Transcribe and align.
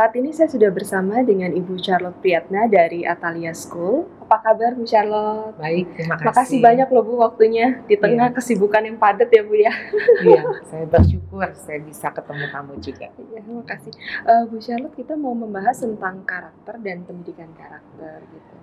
Saat 0.00 0.16
ini 0.16 0.32
saya 0.32 0.48
sudah 0.48 0.72
bersama 0.72 1.20
dengan 1.20 1.52
Ibu 1.52 1.76
Charlotte 1.76 2.24
Priyatna 2.24 2.64
dari 2.72 3.04
Atalia 3.04 3.52
School. 3.52 4.19
Apa 4.30 4.46
kabar 4.46 4.78
Bu 4.78 4.86
Charlotte? 4.86 5.58
Baik, 5.58 5.90
terima 5.98 6.14
kasih. 6.14 6.26
Makasih 6.30 6.58
banyak 6.62 6.86
loh 6.86 7.02
Bu 7.02 7.18
waktunya 7.18 7.82
di 7.82 7.98
tengah 7.98 8.30
Iya. 8.30 8.36
kesibukan 8.38 8.78
yang 8.86 8.94
padat 8.94 9.26
ya 9.26 9.42
Bu 9.42 9.58
ya. 9.58 9.74
Iya, 10.22 10.42
saya 10.62 10.86
bersyukur 10.86 11.50
saya 11.58 11.82
bisa 11.82 12.14
ketemu 12.14 12.46
kamu 12.46 12.72
juga. 12.78 13.10
Iya, 13.10 13.42
makasih. 13.42 13.90
Eh, 14.22 14.42
Bu 14.46 14.62
Charlotte, 14.62 14.94
kita 14.94 15.18
mau 15.18 15.34
membahas 15.34 15.82
tentang 15.82 16.22
karakter 16.22 16.78
dan 16.78 17.02
pendidikan 17.02 17.50
karakter 17.52 18.22
gitu. 18.22 18.54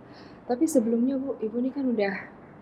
Tapi 0.47 0.63
sebelumnya 0.63 1.19
Bu, 1.19 1.35
Ibu 1.35 1.59
ini 1.59 1.75
kan 1.75 1.83
udah 1.83 2.15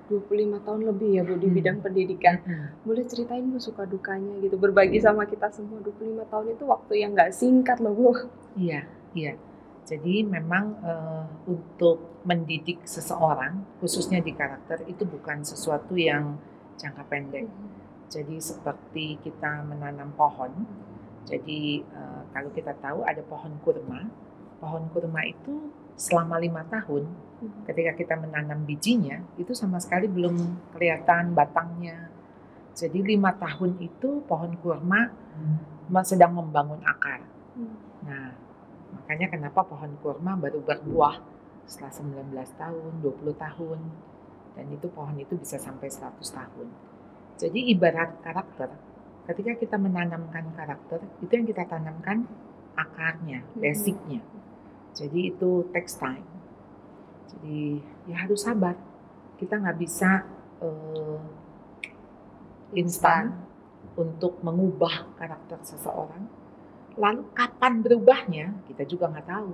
25 0.05 0.57
tahun 0.59 0.81
lebih 0.85 1.09
ya 1.11 1.21
Bu 1.21 1.37
di 1.37 1.45
Hmm. 1.45 1.57
bidang 1.61 1.77
pendidikan. 1.81 2.41
Mm-mm. 2.41 2.81
Boleh 2.81 3.05
ceritain 3.05 3.45
Bu 3.45 3.61
suka 3.61 3.85
dukanya 3.85 4.33
gitu, 4.39 4.57
berbagi 4.57 4.97
sama 4.97 5.29
kita 5.29 5.53
semua 5.53 5.77
25 5.77 6.25
tahun 6.25 6.57
itu 6.57 6.65
waktu 6.65 7.05
yang 7.05 7.13
nggak 7.13 7.29
singkat 7.29 7.77
loh 7.77 7.93
Bu. 7.93 8.09
Iya, 8.55 8.81
iya. 9.13 9.37
Jadi 9.85 10.25
memang 10.25 10.81
eh, 10.81 11.25
untuk 11.45 12.25
mendidik 12.25 12.81
seseorang, 12.89 13.77
khususnya 13.77 14.17
di 14.17 14.33
karakter, 14.33 14.81
itu 14.89 15.05
bukan 15.05 15.45
sesuatu 15.45 15.93
yang 15.93 16.41
jangka 16.81 17.05
pendek. 17.05 17.45
Jadi 18.09 18.41
seperti 18.41 19.21
kita 19.21 19.61
menanam 19.61 20.09
pohon. 20.17 20.51
Jadi 21.29 21.85
eh, 21.85 22.21
kalau 22.33 22.49
kita 22.49 22.73
tahu 22.81 23.05
ada 23.05 23.21
pohon 23.21 23.53
kurma, 23.61 24.09
pohon 24.57 24.89
kurma 24.89 25.21
itu 25.21 25.69
selama 25.95 26.41
lima 26.41 26.65
tahun 26.67 27.07
ketika 27.63 27.95
kita 27.95 28.15
menanam 28.19 28.67
bijinya 28.67 29.23
itu 29.39 29.55
sama 29.55 29.79
sekali 29.79 30.09
belum 30.09 30.35
kelihatan 30.75 31.31
batangnya. 31.37 32.09
Jadi 32.75 33.15
lima 33.15 33.31
tahun 33.37 33.79
itu 33.79 34.25
pohon 34.27 34.59
kurma 34.59 35.07
sedang 36.03 36.35
membangun 36.35 36.83
akar. 36.83 37.23
Nah, 38.03 38.44
makanya 38.95 39.27
kenapa 39.29 39.61
pohon 39.67 39.93
kurma 39.99 40.39
baru 40.39 40.63
berbuah 40.63 41.15
setelah 41.65 41.93
19 42.31 42.31
tahun, 42.55 42.91
20 43.01 43.35
tahun. 43.35 43.79
Dan 44.55 44.65
itu 44.71 44.87
pohon 44.87 45.17
itu 45.19 45.35
bisa 45.35 45.59
sampai 45.59 45.91
100 45.91 46.15
tahun. 46.21 46.67
Jadi 47.35 47.59
ibarat 47.75 48.23
karakter, 48.23 48.71
ketika 49.27 49.51
kita 49.59 49.75
menanamkan 49.75 50.55
karakter, 50.55 51.03
itu 51.19 51.31
yang 51.35 51.43
kita 51.43 51.67
tanamkan 51.67 52.23
akarnya, 52.79 53.43
basicnya. 53.59 54.23
Jadi 54.95 55.35
itu 55.35 55.67
takes 55.75 55.99
time. 55.99 56.23
Jadi 57.27 57.83
ya 58.07 58.23
harus 58.23 58.47
sabar. 58.47 58.79
Kita 59.35 59.59
nggak 59.59 59.75
bisa 59.75 60.23
eh, 60.63 61.19
instan 62.79 63.43
untuk 63.99 64.39
mengubah 64.39 65.15
karakter 65.19 65.59
seseorang. 65.67 66.44
Lalu 66.95 67.27
kapan 67.35 67.73
berubahnya 67.83 68.45
kita 68.71 68.83
juga 68.87 69.11
nggak 69.11 69.27
tahu. 69.27 69.51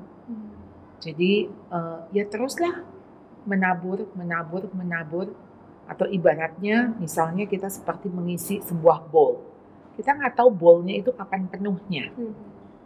Jadi 1.01 1.49
eh, 1.49 1.99
ya 2.13 2.23
teruslah 2.29 2.85
menabur, 3.45 4.05
menabur, 4.13 4.69
menabur. 4.73 5.27
Atau 5.89 6.07
ibaratnya 6.07 6.95
misalnya 7.01 7.43
kita 7.49 7.67
seperti 7.67 8.07
mengisi 8.07 8.63
sebuah 8.63 9.11
bowl. 9.11 9.43
Kita 9.97 10.15
nggak 10.15 10.39
tahu 10.39 10.49
bowlnya 10.53 10.95
itu 11.03 11.11
kapan 11.11 11.51
penuhnya 11.51 12.13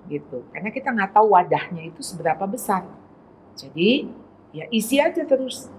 gitu. 0.09 0.45
Karena 0.53 0.69
kita 0.69 0.89
nggak 0.93 1.11
tahu 1.13 1.27
wadahnya 1.33 1.83
itu 1.89 2.01
seberapa 2.01 2.45
besar. 2.45 2.85
Jadi 3.57 4.09
ya 4.53 4.65
isi 4.69 4.97
aja 5.01 5.21
terus. 5.25 5.69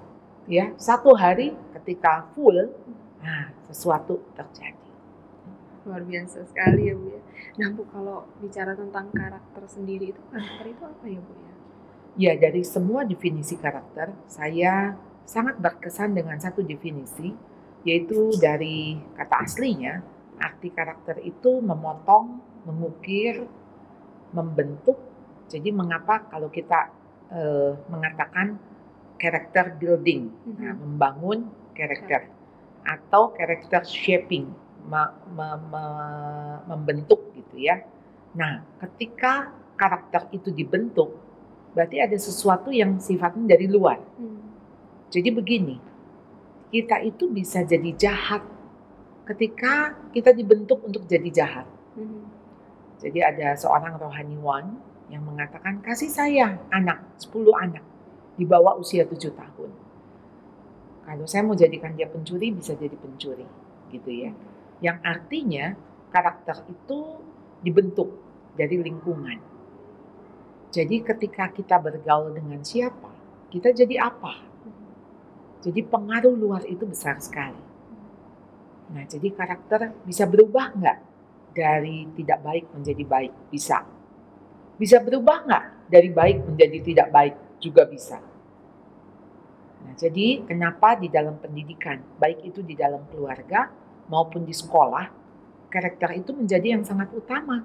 Ya 0.46 0.70
satu 0.78 1.10
hari 1.18 1.58
ketika 1.74 2.30
full, 2.30 2.70
nah 3.18 3.50
sesuatu 3.66 4.22
terjadi. 4.38 4.90
Luar 5.82 6.02
biasa 6.06 6.46
sekali 6.46 6.90
ya 6.90 6.94
Bu 6.94 7.06
ya. 7.10 7.15
Nah 7.54 7.68
Bu 7.72 7.86
kalau 7.88 8.26
bicara 8.42 8.74
tentang 8.74 9.08
karakter 9.14 9.62
sendiri 9.70 10.10
itu 10.10 10.20
karakter 10.28 10.66
itu 10.66 10.82
apa 10.82 11.04
ya 11.06 11.20
Bu 11.22 11.32
ya? 11.38 11.52
Ya 12.16 12.32
dari 12.40 12.64
semua 12.64 13.04
definisi 13.04 13.60
karakter, 13.60 14.10
saya 14.24 14.96
sangat 15.28 15.60
berkesan 15.60 16.16
dengan 16.16 16.40
satu 16.40 16.64
definisi, 16.64 17.34
yaitu 17.84 18.32
dari 18.40 18.96
kata 19.18 19.44
aslinya, 19.44 20.00
arti 20.40 20.72
karakter 20.72 21.20
itu 21.20 21.60
memotong, 21.60 22.40
mengukir, 22.64 23.44
membentuk. 24.32 24.96
Jadi 25.46 25.68
mengapa 25.70 26.24
kalau 26.26 26.48
kita 26.48 26.88
eh, 27.28 27.72
mengatakan 27.92 28.56
karakter 29.20 29.76
building, 29.76 30.32
nah, 30.56 30.72
membangun 30.72 31.48
karakter 31.76 32.32
atau 32.86 33.34
karakter 33.34 33.82
shaping, 33.84 34.48
membentuk 36.66 37.34
gitu 37.34 37.58
ya. 37.58 37.82
Nah, 38.38 38.62
ketika 38.80 39.50
karakter 39.74 40.30
itu 40.30 40.54
dibentuk, 40.54 41.18
berarti 41.74 42.00
ada 42.00 42.16
sesuatu 42.16 42.70
yang 42.72 42.96
sifatnya 43.02 43.58
dari 43.58 43.66
luar. 43.68 43.98
Jadi 45.10 45.28
begini, 45.34 45.76
kita 46.72 47.02
itu 47.02 47.30
bisa 47.30 47.62
jadi 47.62 47.90
jahat 47.94 48.42
ketika 49.26 49.98
kita 50.14 50.30
dibentuk 50.30 50.82
untuk 50.86 51.02
jadi 51.06 51.28
jahat. 51.30 51.66
Jadi 52.96 53.20
ada 53.20 53.52
seorang 53.58 53.98
rohaniwan 54.00 54.78
yang 55.12 55.22
mengatakan 55.22 55.78
kasih 55.84 56.10
sayang 56.10 56.58
anak, 56.72 57.02
10 57.20 57.54
anak 57.54 57.84
di 58.34 58.42
bawah 58.48 58.74
usia 58.80 59.06
7 59.06 59.30
tahun. 59.34 59.70
Kalau 61.06 61.22
saya 61.30 61.46
mau 61.46 61.54
jadikan 61.54 61.94
dia 61.94 62.10
pencuri, 62.10 62.50
bisa 62.50 62.74
jadi 62.74 62.96
pencuri 62.98 63.46
gitu 63.94 64.10
ya. 64.10 64.34
Yang 64.84 64.98
artinya 65.00 65.66
karakter 66.12 66.64
itu 66.68 66.98
dibentuk 67.64 68.10
dari 68.56 68.76
lingkungan. 68.80 69.38
Jadi 70.72 70.96
ketika 71.00 71.48
kita 71.48 71.80
bergaul 71.80 72.36
dengan 72.36 72.60
siapa, 72.60 73.08
kita 73.48 73.72
jadi 73.72 73.96
apa? 74.12 74.44
Jadi 75.64 75.80
pengaruh 75.80 76.36
luar 76.36 76.62
itu 76.68 76.84
besar 76.84 77.16
sekali. 77.18 77.58
Nah, 78.92 79.02
jadi 79.08 79.32
karakter 79.34 80.04
bisa 80.06 80.28
berubah 80.28 80.76
nggak 80.76 80.98
dari 81.56 82.06
tidak 82.14 82.38
baik 82.44 82.64
menjadi 82.70 83.04
baik? 83.08 83.32
Bisa. 83.50 83.82
Bisa 84.76 85.00
berubah 85.00 85.48
nggak 85.48 85.64
dari 85.88 86.10
baik 86.12 86.44
menjadi 86.44 86.78
tidak 86.84 87.08
baik? 87.08 87.34
Juga 87.58 87.82
bisa. 87.88 88.20
Nah, 89.86 89.94
jadi 89.96 90.44
kenapa 90.44 91.00
di 91.00 91.08
dalam 91.08 91.40
pendidikan, 91.40 91.98
baik 92.20 92.44
itu 92.44 92.60
di 92.60 92.76
dalam 92.76 93.08
keluarga 93.08 93.85
maupun 94.06 94.46
di 94.46 94.54
sekolah, 94.54 95.10
karakter 95.70 96.16
itu 96.16 96.30
menjadi 96.32 96.78
yang 96.78 96.82
sangat 96.86 97.10
utama. 97.12 97.62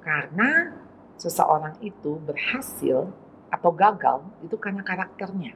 Karena 0.00 0.72
seseorang 1.20 1.76
itu 1.84 2.16
berhasil 2.24 3.12
atau 3.50 3.70
gagal 3.74 4.24
itu 4.40 4.56
karena 4.56 4.80
karakternya. 4.80 5.52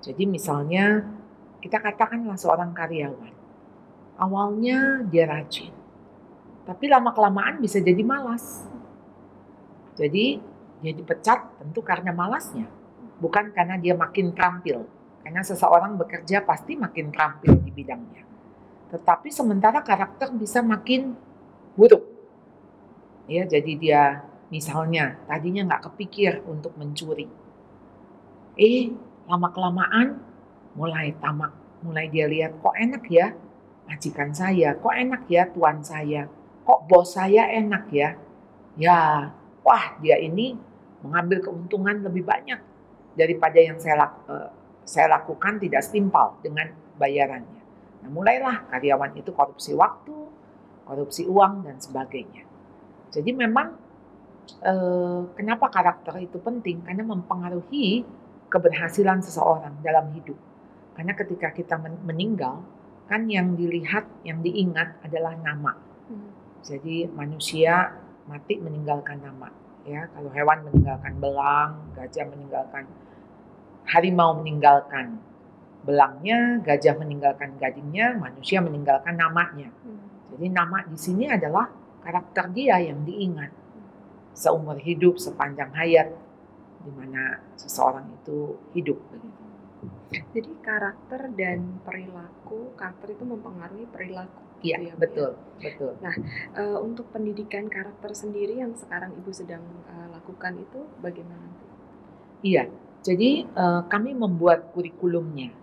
Jadi 0.00 0.24
misalnya 0.24 1.04
kita 1.60 1.76
katakanlah 1.76 2.40
seorang 2.40 2.72
karyawan. 2.72 3.32
Awalnya 4.16 5.04
dia 5.06 5.28
rajin. 5.28 5.72
Tapi 6.64 6.84
lama-kelamaan 6.88 7.60
bisa 7.60 7.80
jadi 7.80 8.00
malas. 8.00 8.64
Jadi 9.96 10.40
dia 10.80 10.92
dipecat 10.96 11.60
tentu 11.60 11.84
karena 11.84 12.12
malasnya. 12.16 12.68
Bukan 13.20 13.52
karena 13.52 13.76
dia 13.76 13.92
makin 13.92 14.32
terampil. 14.32 14.88
Karena 15.20 15.44
seseorang 15.44 16.00
bekerja 16.00 16.40
pasti 16.40 16.80
makin 16.80 17.12
terampil 17.12 17.60
di 17.60 17.68
bidangnya. 17.68 18.29
Tetapi 18.90 19.28
sementara 19.30 19.80
karakter 19.82 20.30
bisa 20.34 20.60
makin 20.62 21.14
buruk. 21.78 22.02
Ya, 23.30 23.46
jadi 23.46 23.72
dia 23.78 24.02
misalnya 24.50 25.14
tadinya 25.30 25.62
nggak 25.70 25.94
kepikir 25.94 26.42
untuk 26.50 26.74
mencuri. 26.74 27.30
Eh, 28.58 28.90
lama-kelamaan 29.30 30.18
mulai 30.74 31.14
tamak. 31.22 31.54
Mulai 31.80 32.12
dia 32.12 32.26
lihat 32.28 32.60
kok 32.60 32.76
enak 32.76 33.04
ya 33.08 33.32
majikan 33.90 34.30
saya, 34.30 34.78
kok 34.78 34.94
enak 34.94 35.26
ya 35.26 35.50
tuan 35.50 35.82
saya, 35.82 36.30
kok 36.62 36.86
bos 36.86 37.18
saya 37.18 37.50
enak 37.50 37.90
ya. 37.90 38.14
Ya, 38.78 38.98
wah 39.66 39.84
dia 39.98 40.14
ini 40.22 40.54
mengambil 41.02 41.42
keuntungan 41.42 42.06
lebih 42.06 42.22
banyak 42.22 42.62
daripada 43.18 43.58
yang 43.58 43.82
saya, 43.82 44.06
lak- 44.06 44.22
eh, 44.30 44.50
saya 44.86 45.10
lakukan 45.10 45.58
tidak 45.58 45.82
setimpal 45.82 46.38
dengan 46.38 46.70
bayarannya. 46.96 47.59
Nah, 48.00 48.08
mulailah 48.08 48.70
karyawan 48.72 49.12
itu 49.16 49.30
korupsi 49.32 49.76
waktu, 49.76 50.16
korupsi 50.88 51.28
uang 51.28 51.68
dan 51.68 51.76
sebagainya. 51.76 52.44
Jadi 53.10 53.30
memang 53.34 53.76
eh, 54.64 55.20
kenapa 55.36 55.68
karakter 55.68 56.18
itu 56.24 56.40
penting? 56.40 56.82
Karena 56.84 57.04
mempengaruhi 57.04 58.02
keberhasilan 58.50 59.22
seseorang 59.22 59.78
dalam 59.84 60.10
hidup. 60.16 60.36
Karena 60.96 61.12
ketika 61.14 61.54
kita 61.54 61.76
men- 61.78 62.02
meninggal, 62.02 62.60
kan 63.06 63.26
yang 63.26 63.54
dilihat, 63.54 64.06
yang 64.26 64.42
diingat 64.42 65.02
adalah 65.02 65.34
nama. 65.38 65.74
Jadi 66.60 67.08
manusia 67.08 67.94
mati 68.28 68.60
meninggalkan 68.60 69.18
nama. 69.22 69.48
Ya, 69.88 70.06
kalau 70.12 70.28
hewan 70.30 70.60
meninggalkan 70.68 71.16
belang, 71.18 71.88
gajah 71.96 72.28
meninggalkan 72.28 72.84
harimau 73.88 74.36
meninggalkan 74.38 75.18
belangnya, 75.80 76.60
gajah 76.60 76.94
meninggalkan 77.00 77.56
gadingnya, 77.56 78.16
manusia 78.16 78.60
meninggalkan 78.60 79.16
namanya. 79.16 79.72
Hmm. 79.84 80.00
Jadi 80.36 80.46
nama 80.52 80.84
di 80.84 80.98
sini 81.00 81.24
adalah 81.26 81.68
karakter 82.04 82.52
dia 82.52 82.80
yang 82.80 83.04
diingat 83.04 83.52
seumur 84.36 84.78
hidup, 84.80 85.20
sepanjang 85.20 85.72
hayat, 85.74 86.14
di 86.80 86.90
mana 86.94 87.40
seseorang 87.58 88.08
itu 88.22 88.56
hidup. 88.72 88.96
begitu. 89.12 89.50
Jadi 90.10 90.52
karakter 90.60 91.30
dan 91.38 91.80
perilaku, 91.86 92.74
karakter 92.74 93.14
itu 93.14 93.24
mempengaruhi 93.24 93.86
perilaku. 93.88 94.42
Iya, 94.60 94.76
gitu 94.76 94.88
ya, 94.88 94.92
Bu, 94.92 95.00
ya? 95.00 95.00
betul, 95.00 95.30
betul. 95.56 95.92
Eh, 96.52 96.78
untuk 96.84 97.06
pendidikan 97.14 97.64
karakter 97.72 98.12
sendiri 98.12 98.60
yang 98.60 98.76
sekarang 98.76 99.16
Ibu 99.16 99.30
sedang 99.32 99.64
eh, 99.88 100.08
lakukan 100.12 100.60
itu 100.60 100.84
bagaimana? 101.00 101.48
Iya, 102.44 102.68
jadi 103.00 103.48
eh, 103.48 103.82
kami 103.88 104.12
membuat 104.12 104.72
kurikulumnya. 104.76 105.56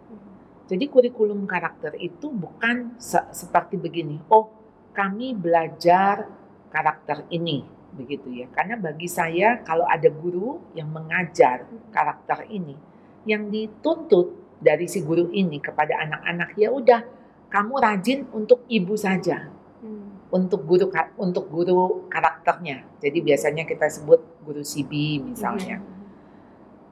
Jadi 0.68 0.92
kurikulum 0.92 1.48
karakter 1.48 1.96
itu 1.96 2.28
bukan 2.28 3.00
se- 3.00 3.32
seperti 3.32 3.80
begini. 3.80 4.20
Oh, 4.28 4.52
kami 4.92 5.32
belajar 5.32 6.28
karakter 6.68 7.24
ini, 7.32 7.64
begitu 7.96 8.28
ya. 8.36 8.52
Karena 8.52 8.76
bagi 8.76 9.08
saya 9.08 9.64
kalau 9.64 9.88
ada 9.88 10.12
guru 10.12 10.60
yang 10.76 10.92
mengajar 10.92 11.64
karakter 11.90 12.52
ini, 12.52 12.76
yang 13.24 13.48
dituntut 13.48 14.60
dari 14.60 14.92
si 14.92 15.00
guru 15.08 15.32
ini 15.32 15.64
kepada 15.64 16.04
anak-anak 16.04 16.52
ya 16.60 16.70
udah 16.74 17.02
kamu 17.48 17.74
rajin 17.80 18.20
untuk 18.36 18.68
ibu 18.68 19.00
saja, 19.00 19.48
Hmm. 19.78 20.26
untuk 20.34 20.66
guru 20.66 20.90
untuk 21.22 21.48
guru 21.48 22.10
karakternya. 22.12 22.98
Jadi 23.00 23.22
biasanya 23.24 23.64
kita 23.64 23.88
sebut 23.88 24.42
guru 24.44 24.66
CB 24.66 25.22
misalnya. 25.22 25.78
Hmm. 25.80 25.96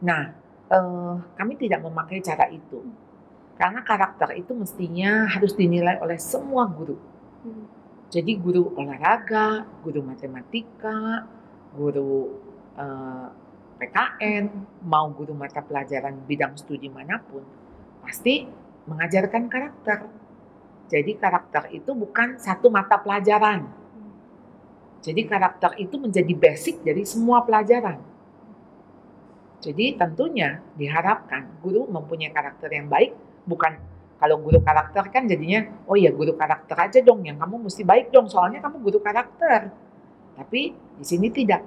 Nah, 0.06 0.22
eh, 0.70 1.16
kami 1.34 1.58
tidak 1.58 1.82
memakai 1.84 2.22
cara 2.22 2.46
itu. 2.54 2.86
Karena 3.56 3.80
karakter 3.88 4.36
itu 4.36 4.52
mestinya 4.52 5.32
harus 5.32 5.56
dinilai 5.56 6.00
oleh 6.04 6.20
semua 6.20 6.68
guru. 6.68 7.00
Hmm. 7.44 7.66
Jadi 8.12 8.36
guru 8.36 8.76
olahraga, 8.76 9.64
guru 9.84 10.04
matematika, 10.04 11.24
guru 11.76 12.36
eh, 12.76 13.28
PKN, 13.76 14.46
mau 14.88 15.12
guru 15.12 15.36
mata 15.36 15.60
pelajaran 15.60 16.24
bidang 16.24 16.56
studi 16.56 16.88
mana 16.88 17.20
pun, 17.20 17.44
pasti 18.00 18.48
mengajarkan 18.88 19.52
karakter. 19.52 20.00
Jadi 20.86 21.12
karakter 21.18 21.74
itu 21.76 21.92
bukan 21.92 22.38
satu 22.38 22.70
mata 22.70 22.96
pelajaran. 23.02 23.68
Jadi 25.02 25.22
karakter 25.26 25.76
itu 25.78 26.00
menjadi 26.00 26.34
basic 26.34 26.82
dari 26.82 27.04
semua 27.04 27.44
pelajaran. 27.44 28.00
Jadi 29.62 29.98
tentunya 29.98 30.62
diharapkan 30.78 31.58
guru 31.62 31.90
mempunyai 31.90 32.30
karakter 32.30 32.70
yang 32.70 32.86
baik, 32.86 33.18
bukan 33.46 33.80
kalau 34.16 34.40
guru 34.40 34.64
karakter 34.64 35.06
kan 35.12 35.28
jadinya, 35.28 35.70
oh 35.86 35.94
ya 36.00 36.10
guru 36.10 36.34
karakter 36.34 36.74
aja 36.80 37.00
dong, 37.04 37.22
yang 37.28 37.36
kamu 37.38 37.68
mesti 37.68 37.84
baik 37.84 38.10
dong, 38.10 38.26
soalnya 38.32 38.64
kamu 38.64 38.82
guru 38.82 39.00
karakter. 39.04 39.70
Tapi 40.36 40.74
di 40.74 41.06
sini 41.06 41.30
tidak. 41.32 41.62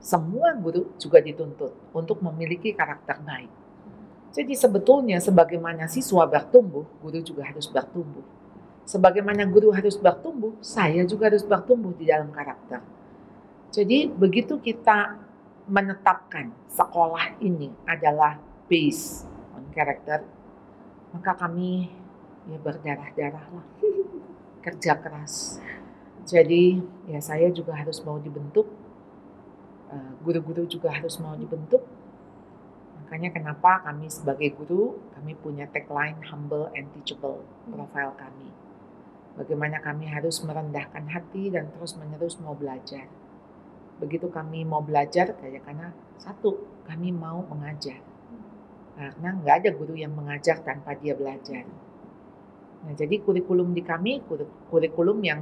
Semua 0.00 0.56
guru 0.56 0.96
juga 0.96 1.20
dituntut 1.20 1.92
untuk 1.92 2.24
memiliki 2.24 2.72
karakter 2.72 3.20
baik. 3.20 3.52
Jadi 4.32 4.56
sebetulnya 4.56 5.20
sebagaimana 5.20 5.84
siswa 5.92 6.24
bertumbuh, 6.24 6.88
guru 7.04 7.20
juga 7.20 7.44
harus 7.44 7.68
bertumbuh. 7.68 8.24
Sebagaimana 8.88 9.44
guru 9.44 9.68
harus 9.70 10.00
bertumbuh, 10.00 10.56
saya 10.64 11.04
juga 11.04 11.28
harus 11.28 11.44
bertumbuh 11.44 11.92
di 11.92 12.08
dalam 12.08 12.32
karakter. 12.32 12.80
Jadi 13.70 14.08
begitu 14.08 14.56
kita 14.56 15.20
menetapkan 15.68 16.50
sekolah 16.72 17.38
ini 17.44 17.70
adalah 17.86 18.40
base 18.66 19.28
on 19.54 19.68
character, 19.70 20.24
maka 21.10 21.34
kami 21.34 21.90
ya 22.46 22.58
berdarah-darah 22.58 23.46
lah, 23.50 23.66
kerja 24.64 24.98
keras. 24.98 25.58
Jadi 26.26 26.78
ya 27.10 27.18
saya 27.18 27.50
juga 27.50 27.74
harus 27.74 27.98
mau 28.06 28.20
dibentuk, 28.20 28.68
eh, 29.90 30.12
guru-guru 30.22 30.66
juga 30.66 30.94
harus 30.94 31.18
mau 31.18 31.34
dibentuk. 31.34 31.82
Makanya 33.02 33.34
kenapa 33.34 33.82
kami 33.82 34.06
sebagai 34.06 34.54
guru, 34.54 34.94
kami 35.18 35.34
punya 35.34 35.66
tagline 35.66 36.22
humble 36.30 36.70
and 36.78 36.86
teachable 36.94 37.42
profile 37.66 38.14
kami. 38.14 38.54
Bagaimana 39.34 39.82
kami 39.82 40.06
harus 40.10 40.42
merendahkan 40.46 41.10
hati 41.10 41.50
dan 41.50 41.70
terus 41.74 41.98
menerus 41.98 42.38
mau 42.38 42.54
belajar. 42.54 43.10
Begitu 43.98 44.30
kami 44.30 44.62
mau 44.62 44.80
belajar, 44.80 45.34
kayak 45.36 45.66
karena 45.66 45.90
satu, 46.20 46.82
kami 46.86 47.10
mau 47.10 47.42
mengajar. 47.48 48.09
Karena 49.00 49.32
nggak 49.32 49.54
ada 49.64 49.70
guru 49.72 49.96
yang 49.96 50.12
mengajar 50.12 50.60
tanpa 50.60 50.92
dia 50.92 51.16
belajar. 51.16 51.64
Nah, 52.84 52.92
jadi 52.92 53.16
kurikulum 53.24 53.72
di 53.72 53.80
kami, 53.80 54.20
kur- 54.28 54.68
kurikulum 54.68 55.24
yang 55.24 55.40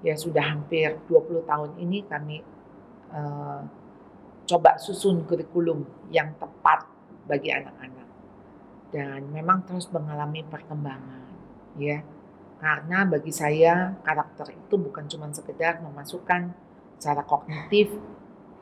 ya 0.00 0.16
sudah 0.16 0.56
hampir 0.56 0.96
20 1.04 1.44
tahun 1.44 1.70
ini 1.84 2.08
kami 2.08 2.40
eh, 3.12 3.60
coba 4.48 4.80
susun 4.80 5.28
kurikulum 5.28 5.84
yang 6.08 6.32
tepat 6.40 6.88
bagi 7.28 7.52
anak-anak. 7.52 8.08
Dan 8.88 9.28
memang 9.28 9.68
terus 9.68 9.84
mengalami 9.92 10.40
perkembangan, 10.40 11.28
ya. 11.76 12.00
Karena 12.56 13.04
bagi 13.04 13.32
saya 13.36 13.92
karakter 14.00 14.48
itu 14.56 14.80
bukan 14.80 15.04
cuma 15.12 15.28
sekedar 15.28 15.84
memasukkan 15.84 16.56
secara 16.96 17.20
kognitif 17.20 17.92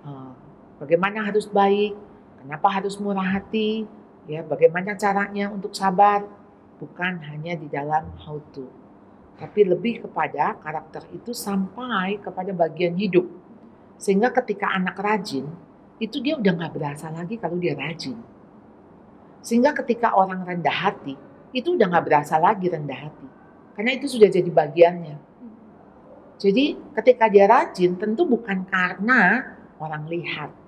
eh, 0.02 0.34
bagaimana 0.82 1.30
harus 1.30 1.46
baik, 1.46 1.94
kenapa 2.42 2.66
harus 2.74 2.98
murah 2.98 3.38
hati, 3.38 3.86
ya 4.30 4.40
bagaimana 4.46 4.94
caranya 4.94 5.50
untuk 5.50 5.74
sabar, 5.74 6.22
bukan 6.78 7.22
hanya 7.30 7.58
di 7.58 7.66
dalam 7.66 8.10
how 8.22 8.38
to, 8.54 8.66
tapi 9.38 9.66
lebih 9.66 10.06
kepada 10.06 10.58
karakter 10.62 11.06
itu 11.14 11.34
sampai 11.34 12.22
kepada 12.22 12.54
bagian 12.54 12.94
hidup, 12.94 13.26
sehingga 13.98 14.30
ketika 14.30 14.70
anak 14.70 14.98
rajin 14.98 15.46
itu 15.98 16.18
dia 16.18 16.38
udah 16.38 16.52
nggak 16.54 16.72
berasa 16.74 17.10
lagi 17.10 17.38
kalau 17.38 17.58
dia 17.58 17.74
rajin, 17.74 18.18
sehingga 19.42 19.74
ketika 19.82 20.14
orang 20.14 20.46
rendah 20.46 20.74
hati 20.74 21.14
itu 21.50 21.74
udah 21.74 21.86
nggak 21.90 22.04
berasa 22.06 22.38
lagi 22.38 22.70
rendah 22.70 23.10
hati, 23.10 23.28
karena 23.74 23.90
itu 23.98 24.06
sudah 24.06 24.30
jadi 24.30 24.50
bagiannya. 24.50 25.16
Jadi 26.42 26.74
ketika 26.98 27.30
dia 27.30 27.46
rajin 27.46 27.94
tentu 27.94 28.26
bukan 28.26 28.66
karena 28.66 29.46
orang 29.78 30.10
lihat. 30.10 30.61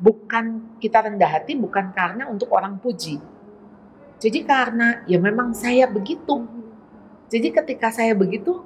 Bukan 0.00 0.76
kita 0.80 1.04
rendah 1.04 1.28
hati 1.28 1.52
bukan 1.54 1.92
karena 1.92 2.24
untuk 2.32 2.48
orang 2.56 2.80
puji. 2.80 3.20
Jadi 4.20 4.40
karena 4.48 5.04
ya 5.04 5.20
memang 5.20 5.52
saya 5.52 5.84
begitu. 5.88 6.48
Jadi 7.28 7.52
ketika 7.52 7.92
saya 7.92 8.16
begitu 8.16 8.64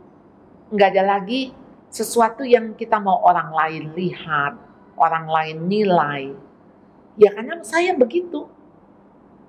nggak 0.71 0.91
ada 0.95 1.19
lagi 1.19 1.51
sesuatu 1.91 2.43
yang 2.43 2.75
kita 2.75 2.99
mau 2.99 3.23
orang 3.23 3.51
lain 3.55 3.85
lihat, 3.95 4.59
orang 4.95 5.27
lain 5.27 5.57
nilai. 5.67 6.23
Ya 7.15 7.31
karena 7.35 7.63
saya 7.63 7.95
begitu. 7.95 8.51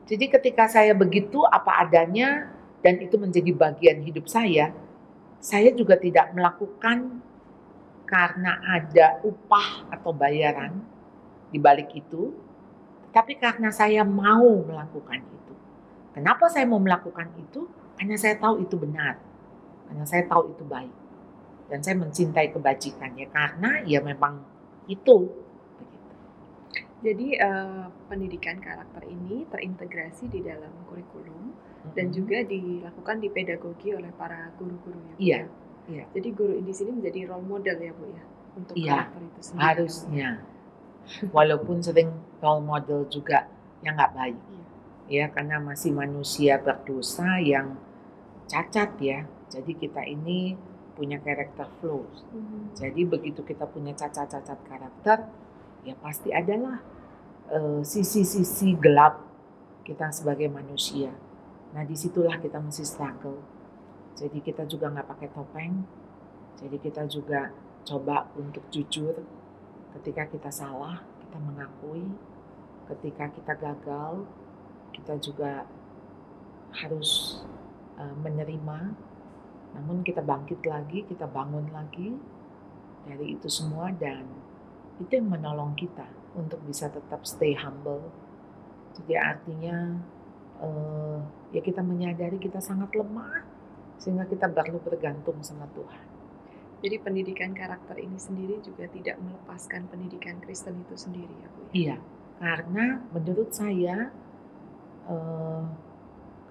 Jadi 0.06 0.30
ketika 0.30 0.70
saya 0.70 0.94
begitu 0.94 1.42
apa 1.50 1.82
adanya 1.82 2.54
dan 2.86 3.02
itu 3.02 3.18
menjadi 3.18 3.50
bagian 3.50 4.06
hidup 4.06 4.30
saya, 4.30 4.70
saya 5.42 5.74
juga 5.74 5.98
tidak 5.98 6.30
melakukan 6.38 7.22
karena 8.06 8.62
ada 8.62 9.18
upah 9.26 9.90
atau 9.90 10.14
bayaran 10.14 10.78
di 11.54 11.60
balik 11.62 11.90
itu, 11.96 12.22
tapi 13.16 13.34
karena 13.44 13.70
saya 13.72 14.04
mau 14.08 14.50
melakukan 14.70 15.22
itu. 15.38 15.54
Kenapa 16.16 16.46
saya 16.54 16.66
mau 16.72 16.82
melakukan 16.82 17.28
itu? 17.38 17.62
Karena 17.98 18.16
saya 18.20 18.36
tahu 18.44 18.56
itu 18.66 18.76
benar, 18.80 19.16
karena 19.88 20.06
saya 20.08 20.24
tahu 20.32 20.44
itu 20.54 20.64
baik, 20.68 20.94
dan 21.70 21.80
saya 21.86 21.96
mencintai 22.04 22.48
kebajikan 22.56 23.12
ya 23.22 23.28
karena 23.32 23.70
ya 23.86 24.00
memang 24.04 24.44
itu. 24.88 25.18
Begitu. 25.80 26.16
Jadi 27.06 27.28
eh, 27.38 27.86
pendidikan 28.10 28.58
karakter 28.68 29.04
ini 29.16 29.46
terintegrasi 29.52 30.26
di 30.34 30.40
dalam 30.50 30.74
kurikulum 30.90 31.46
dan 31.96 32.08
Mm-mm. 32.08 32.16
juga 32.18 32.38
dilakukan 32.44 33.18
di 33.24 33.30
pedagogi 33.30 33.90
oleh 34.00 34.12
para 34.16 34.40
guru-guru 34.60 35.02
ya. 35.12 35.16
Bu, 35.22 35.28
Iya, 35.28 35.40
ya? 35.42 35.48
iya. 35.88 36.06
Jadi 36.16 36.30
guru 36.38 36.54
di 36.68 36.74
sini 36.78 36.92
menjadi 36.98 37.20
role 37.30 37.46
model 37.54 37.78
ya 37.88 37.92
bu 38.00 38.06
ya 38.18 38.24
untuk 38.60 38.78
Iya, 38.78 38.92
karakter 38.92 39.22
itu 39.30 39.42
sendiri. 39.44 39.84
ya, 40.10 40.16
harusnya. 40.16 40.30
Walaupun 41.36 41.82
sering 41.82 42.10
role 42.42 42.64
model 42.64 43.06
juga 43.10 43.50
yang 43.86 43.96
nggak 43.98 44.14
baik. 44.14 44.38
Iya. 44.38 44.64
ya 45.06 45.26
karena 45.30 45.62
masih 45.62 45.94
manusia 45.94 46.58
berdosa 46.58 47.38
yang 47.38 47.78
cacat 48.50 48.98
ya. 48.98 49.30
Jadi 49.50 49.78
kita 49.78 50.02
ini 50.02 50.58
punya 50.98 51.22
karakter 51.22 51.68
flow. 51.78 52.08
Mhm. 52.34 52.74
Jadi 52.74 53.02
begitu 53.06 53.44
kita 53.46 53.68
punya 53.70 53.94
cacat-cacat 53.94 54.60
karakter, 54.66 55.30
ya 55.86 55.94
pasti 56.00 56.32
adalah 56.32 56.82
eh, 57.52 57.82
sisi-sisi 57.86 58.74
gelap 58.82 59.22
kita 59.86 60.10
sebagai 60.10 60.50
manusia. 60.50 61.14
Nah 61.78 61.86
di 61.86 61.94
situlah 61.94 62.42
kita 62.42 62.58
mesti 62.58 62.82
struggle. 62.82 63.38
Jadi 64.18 64.42
kita 64.42 64.66
juga 64.66 64.90
nggak 64.90 65.08
pakai 65.12 65.30
topeng. 65.30 65.86
Jadi 66.58 66.78
kita 66.82 67.06
juga 67.06 67.52
coba 67.86 68.32
untuk 68.40 68.66
jujur 68.74 69.22
ketika 70.00 70.28
kita 70.28 70.50
salah, 70.52 71.02
kita 71.24 71.38
mengakui. 71.40 72.06
ketika 72.86 73.26
kita 73.34 73.54
gagal, 73.58 74.30
kita 74.94 75.18
juga 75.18 75.66
harus 76.70 77.42
uh, 77.98 78.14
menerima, 78.14 78.94
namun 79.74 80.06
kita 80.06 80.22
bangkit 80.22 80.62
lagi, 80.64 81.02
kita 81.02 81.26
bangun 81.26 81.66
lagi 81.74 82.14
dari 83.10 83.34
itu 83.34 83.50
semua 83.50 83.90
dan 83.90 84.22
itu 85.02 85.18
yang 85.20 85.34
menolong 85.34 85.76
kita 85.76 86.08
untuk 86.38 86.62
bisa 86.64 86.88
tetap 86.88 87.26
stay 87.28 87.58
humble. 87.58 88.06
Jadi 88.96 89.14
artinya 89.18 90.00
uh, 90.64 91.20
ya 91.52 91.60
kita 91.60 91.84
menyadari 91.84 92.40
kita 92.40 92.64
sangat 92.64 92.96
lemah 92.96 93.44
sehingga 94.00 94.24
kita 94.28 94.48
perlu 94.52 94.80
bergantung 94.80 95.40
sama 95.44 95.68
Tuhan. 95.76 96.15
Jadi 96.86 97.02
pendidikan 97.02 97.50
karakter 97.58 97.98
ini 97.98 98.14
sendiri 98.14 98.62
juga 98.62 98.86
tidak 98.86 99.18
melepaskan 99.18 99.90
pendidikan 99.90 100.38
Kristen 100.38 100.86
itu 100.86 100.94
sendiri 100.94 101.34
ya 101.34 101.50
Bu? 101.50 101.62
Ya? 101.66 101.70
Iya, 101.74 101.98
karena 102.38 102.86
menurut 103.10 103.50
saya 103.50 104.14
uh, 105.10 105.66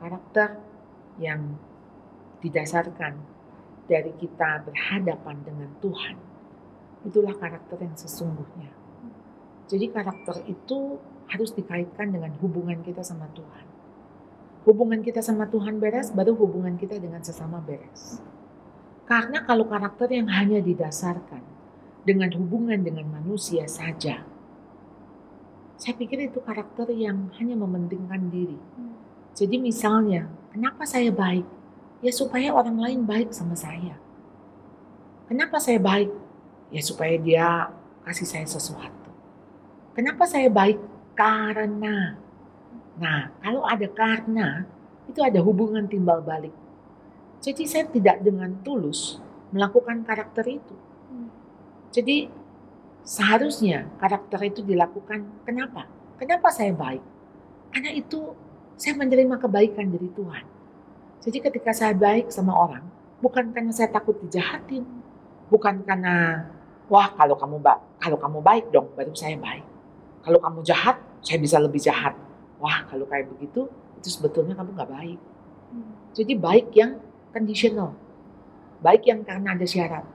karakter 0.02 0.58
yang 1.22 1.54
didasarkan 2.42 3.14
dari 3.86 4.10
kita 4.18 4.66
berhadapan 4.66 5.38
dengan 5.46 5.70
Tuhan 5.78 6.18
itulah 7.06 7.38
karakter 7.38 7.78
yang 7.78 7.94
sesungguhnya. 7.94 8.74
Jadi 9.70 9.86
karakter 9.94 10.42
itu 10.50 10.98
harus 11.30 11.54
dikaitkan 11.54 12.10
dengan 12.10 12.34
hubungan 12.42 12.82
kita 12.82 13.06
sama 13.06 13.30
Tuhan. 13.38 13.66
Hubungan 14.66 14.98
kita 14.98 15.22
sama 15.22 15.46
Tuhan 15.46 15.78
beres, 15.78 16.10
baru 16.10 16.34
hubungan 16.34 16.74
kita 16.74 16.98
dengan 16.98 17.22
sesama 17.22 17.62
beres. 17.62 18.18
Karena 19.04 19.44
kalau 19.44 19.68
karakter 19.68 20.08
yang 20.16 20.32
hanya 20.32 20.64
didasarkan 20.64 21.44
dengan 22.08 22.32
hubungan 22.40 22.80
dengan 22.80 23.04
manusia 23.12 23.68
saja, 23.68 24.24
saya 25.76 25.94
pikir 26.00 26.32
itu 26.32 26.40
karakter 26.40 26.88
yang 26.96 27.28
hanya 27.36 27.52
mementingkan 27.52 28.32
diri. 28.32 28.56
Jadi 29.36 29.60
misalnya, 29.60 30.30
kenapa 30.54 30.88
saya 30.88 31.12
baik? 31.12 31.44
Ya 32.00 32.12
supaya 32.14 32.54
orang 32.54 32.80
lain 32.80 33.00
baik 33.04 33.34
sama 33.36 33.52
saya. 33.52 34.00
Kenapa 35.28 35.60
saya 35.60 35.76
baik? 35.76 36.08
Ya 36.72 36.80
supaya 36.80 37.20
dia 37.20 37.68
kasih 38.08 38.24
saya 38.24 38.46
sesuatu. 38.48 39.10
Kenapa 39.92 40.24
saya 40.24 40.48
baik? 40.48 40.80
Karena. 41.12 42.16
Nah, 42.96 43.34
kalau 43.42 43.66
ada 43.68 43.84
karena, 43.90 44.64
itu 45.10 45.20
ada 45.20 45.42
hubungan 45.44 45.84
timbal 45.90 46.24
balik. 46.24 46.54
Jadi 47.44 47.68
saya 47.68 47.84
tidak 47.92 48.24
dengan 48.24 48.56
tulus 48.64 49.20
melakukan 49.52 50.00
karakter 50.00 50.48
itu. 50.48 50.72
Jadi 51.92 52.32
seharusnya 53.04 53.84
karakter 54.00 54.40
itu 54.48 54.64
dilakukan. 54.64 55.44
Kenapa? 55.44 55.84
Kenapa 56.16 56.48
saya 56.48 56.72
baik? 56.72 57.04
Karena 57.68 57.92
itu 57.92 58.32
saya 58.80 58.96
menerima 58.96 59.36
kebaikan 59.36 59.92
dari 59.92 60.08
Tuhan. 60.08 60.44
Jadi 61.20 61.38
ketika 61.44 61.76
saya 61.76 61.92
baik 61.92 62.32
sama 62.32 62.56
orang, 62.56 62.84
bukan 63.20 63.52
karena 63.52 63.76
saya 63.76 63.92
takut 63.92 64.16
dijahatin, 64.24 64.88
bukan 65.52 65.84
karena 65.84 66.48
wah 66.88 67.12
kalau 67.12 67.36
kamu 67.36 67.60
baik, 67.60 67.82
kalau 68.00 68.18
kamu 68.24 68.38
baik 68.40 68.64
dong 68.72 68.88
baru 68.96 69.12
saya 69.12 69.36
baik. 69.36 69.64
Kalau 70.24 70.40
kamu 70.40 70.64
jahat, 70.64 70.96
saya 71.20 71.36
bisa 71.36 71.60
lebih 71.60 71.80
jahat. 71.80 72.16
Wah 72.56 72.88
kalau 72.88 73.04
kayak 73.04 73.28
begitu, 73.36 73.68
itu 74.00 74.08
sebetulnya 74.08 74.56
kamu 74.56 74.72
nggak 74.72 74.90
baik. 74.96 75.20
Hmm. 75.72 75.92
Jadi 76.16 76.32
baik 76.40 76.68
yang 76.72 76.96
conditional, 77.34 77.98
baik 78.78 79.10
yang 79.10 79.26
karena 79.26 79.58
ada 79.58 79.66
syarat, 79.66 80.06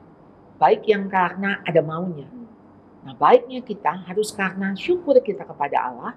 baik 0.55 0.87
yang 0.87 1.11
karena 1.11 1.59
ada 1.67 1.83
maunya. 1.83 2.31
Hmm. 2.31 2.47
Nah 3.03 3.13
baiknya 3.19 3.59
kita 3.59 4.07
harus 4.07 4.31
karena 4.31 4.71
syukur 4.79 5.19
kita 5.19 5.43
kepada 5.43 5.91
Allah, 5.91 6.13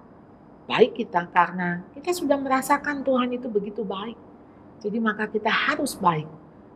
baik 0.71 0.95
kita 0.95 1.27
karena 1.27 1.83
kita 1.91 2.15
sudah 2.15 2.39
merasakan 2.39 3.03
Tuhan 3.03 3.35
itu 3.35 3.51
begitu 3.51 3.83
baik. 3.83 4.15
Jadi 4.79 4.97
maka 5.03 5.27
kita 5.27 5.51
harus 5.51 5.99
baik 5.99 6.27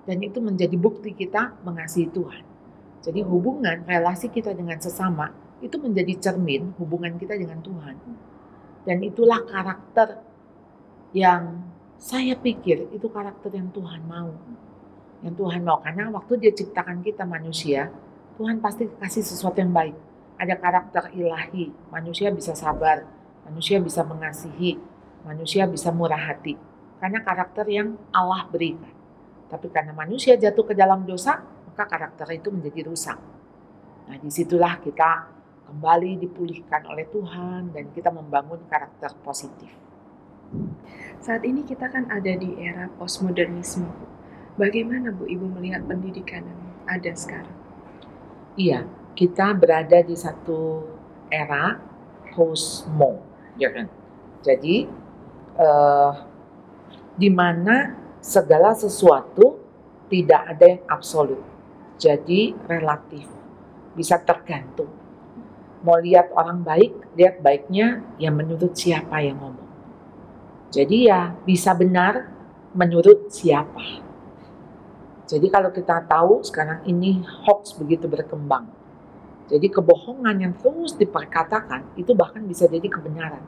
dan 0.07 0.19
itu 0.23 0.39
menjadi 0.43 0.75
bukti 0.75 1.15
kita 1.15 1.55
mengasihi 1.63 2.11
Tuhan. 2.11 2.43
Jadi 3.03 3.23
hubungan 3.23 3.87
relasi 3.87 4.27
kita 4.27 4.51
dengan 4.51 4.79
sesama 4.83 5.31
itu 5.63 5.79
menjadi 5.79 6.29
cermin 6.29 6.75
hubungan 6.75 7.15
kita 7.15 7.39
dengan 7.39 7.63
Tuhan. 7.63 7.95
Dan 8.87 9.03
itulah 9.03 9.43
karakter 9.43 10.23
yang 11.11 11.59
saya 11.97 12.37
pikir 12.37 12.93
itu 12.93 13.09
karakter 13.09 13.49
yang 13.57 13.73
Tuhan 13.73 14.05
mau. 14.05 14.29
Yang 15.25 15.33
Tuhan 15.41 15.61
mau 15.65 15.81
karena 15.81 16.13
waktu 16.13 16.33
dia 16.37 16.53
ciptakan 16.53 17.01
kita 17.01 17.25
manusia, 17.25 17.89
Tuhan 18.37 18.61
pasti 18.61 18.85
kasih 19.01 19.25
sesuatu 19.25 19.57
yang 19.57 19.73
baik. 19.73 19.97
Ada 20.37 20.53
karakter 20.61 21.09
ilahi, 21.17 21.73
manusia 21.89 22.29
bisa 22.29 22.53
sabar, 22.53 23.01
manusia 23.49 23.81
bisa 23.81 24.05
mengasihi, 24.05 24.77
manusia 25.25 25.65
bisa 25.65 25.89
murah 25.89 26.21
hati. 26.21 26.53
Karena 27.01 27.25
karakter 27.25 27.65
yang 27.65 27.97
Allah 28.13 28.45
berikan. 28.45 28.93
Tapi 29.49 29.73
karena 29.73 29.89
manusia 29.97 30.37
jatuh 30.37 30.69
ke 30.69 30.73
dalam 30.77 31.01
dosa, 31.01 31.41
maka 31.41 31.89
karakter 31.89 32.29
itu 32.37 32.53
menjadi 32.53 32.85
rusak. 32.85 33.17
Nah 34.05 34.17
di 34.21 34.29
situlah 34.29 34.77
kita 34.77 35.33
kembali 35.65 36.21
dipulihkan 36.21 36.85
oleh 36.93 37.09
Tuhan 37.09 37.73
dan 37.73 37.89
kita 37.89 38.13
membangun 38.13 38.61
karakter 38.69 39.17
positif. 39.25 39.86
Saat 41.19 41.43
ini 41.43 41.65
kita 41.65 41.89
kan 41.91 42.07
ada 42.07 42.33
di 42.37 42.55
era 42.61 42.87
postmodernisme. 42.95 43.89
Bagaimana 44.57 45.13
Bu 45.13 45.29
Ibu 45.29 45.53
melihat 45.59 45.85
pendidikan 45.85 46.45
yang 46.45 46.61
ada 46.89 47.11
sekarang? 47.13 47.57
Iya, 48.57 48.89
kita 49.13 49.53
berada 49.53 50.01
di 50.01 50.17
satu 50.17 50.81
era 51.29 51.77
postmo, 52.33 53.21
ya 53.59 53.69
kan? 53.69 53.85
Jadi 54.41 54.89
uh, 55.57 56.13
di 57.17 57.29
mana 57.29 57.93
segala 58.21 58.73
sesuatu 58.73 59.61
tidak 60.09 60.41
ada 60.55 60.65
yang 60.65 60.83
absolut 60.89 61.41
jadi 61.97 62.53
relatif, 62.69 63.25
bisa 63.97 64.21
tergantung. 64.21 64.89
Mau 65.81 65.97
lihat 65.97 66.33
orang 66.33 66.61
baik, 66.61 66.93
lihat 67.17 67.41
baiknya 67.41 68.05
yang 68.21 68.37
menurut 68.37 68.73
siapa 68.73 69.21
yang 69.21 69.37
ngomong. 69.41 69.66
Jadi 70.71 71.07
ya 71.07 71.33
bisa 71.43 71.71
benar 71.73 72.27
menurut 72.75 73.31
siapa. 73.31 74.03
Jadi 75.27 75.47
kalau 75.51 75.71
kita 75.71 76.03
tahu 76.07 76.43
sekarang 76.43 76.83
ini 76.87 77.23
hoax 77.23 77.75
begitu 77.75 78.07
berkembang. 78.07 78.67
Jadi 79.47 79.71
kebohongan 79.71 80.35
yang 80.43 80.53
terus 80.59 80.95
diperkatakan 80.95 81.95
itu 81.95 82.11
bahkan 82.11 82.43
bisa 82.43 82.67
jadi 82.67 82.87
kebenaran. 82.87 83.43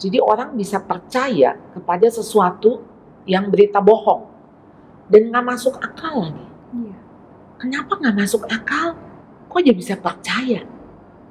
Jadi 0.00 0.16
orang 0.16 0.56
bisa 0.56 0.80
percaya 0.80 1.60
kepada 1.76 2.08
sesuatu 2.08 2.80
yang 3.28 3.52
berita 3.52 3.84
bohong 3.84 4.32
dan 5.12 5.28
nggak 5.28 5.44
masuk 5.44 5.76
akal 5.76 6.24
lagi. 6.24 6.46
Iya 6.72 7.10
kenapa 7.60 8.00
nggak 8.00 8.16
masuk 8.16 8.42
akal? 8.48 8.96
Kok 9.52 9.60
dia 9.60 9.76
bisa 9.76 9.94
percaya? 10.00 10.64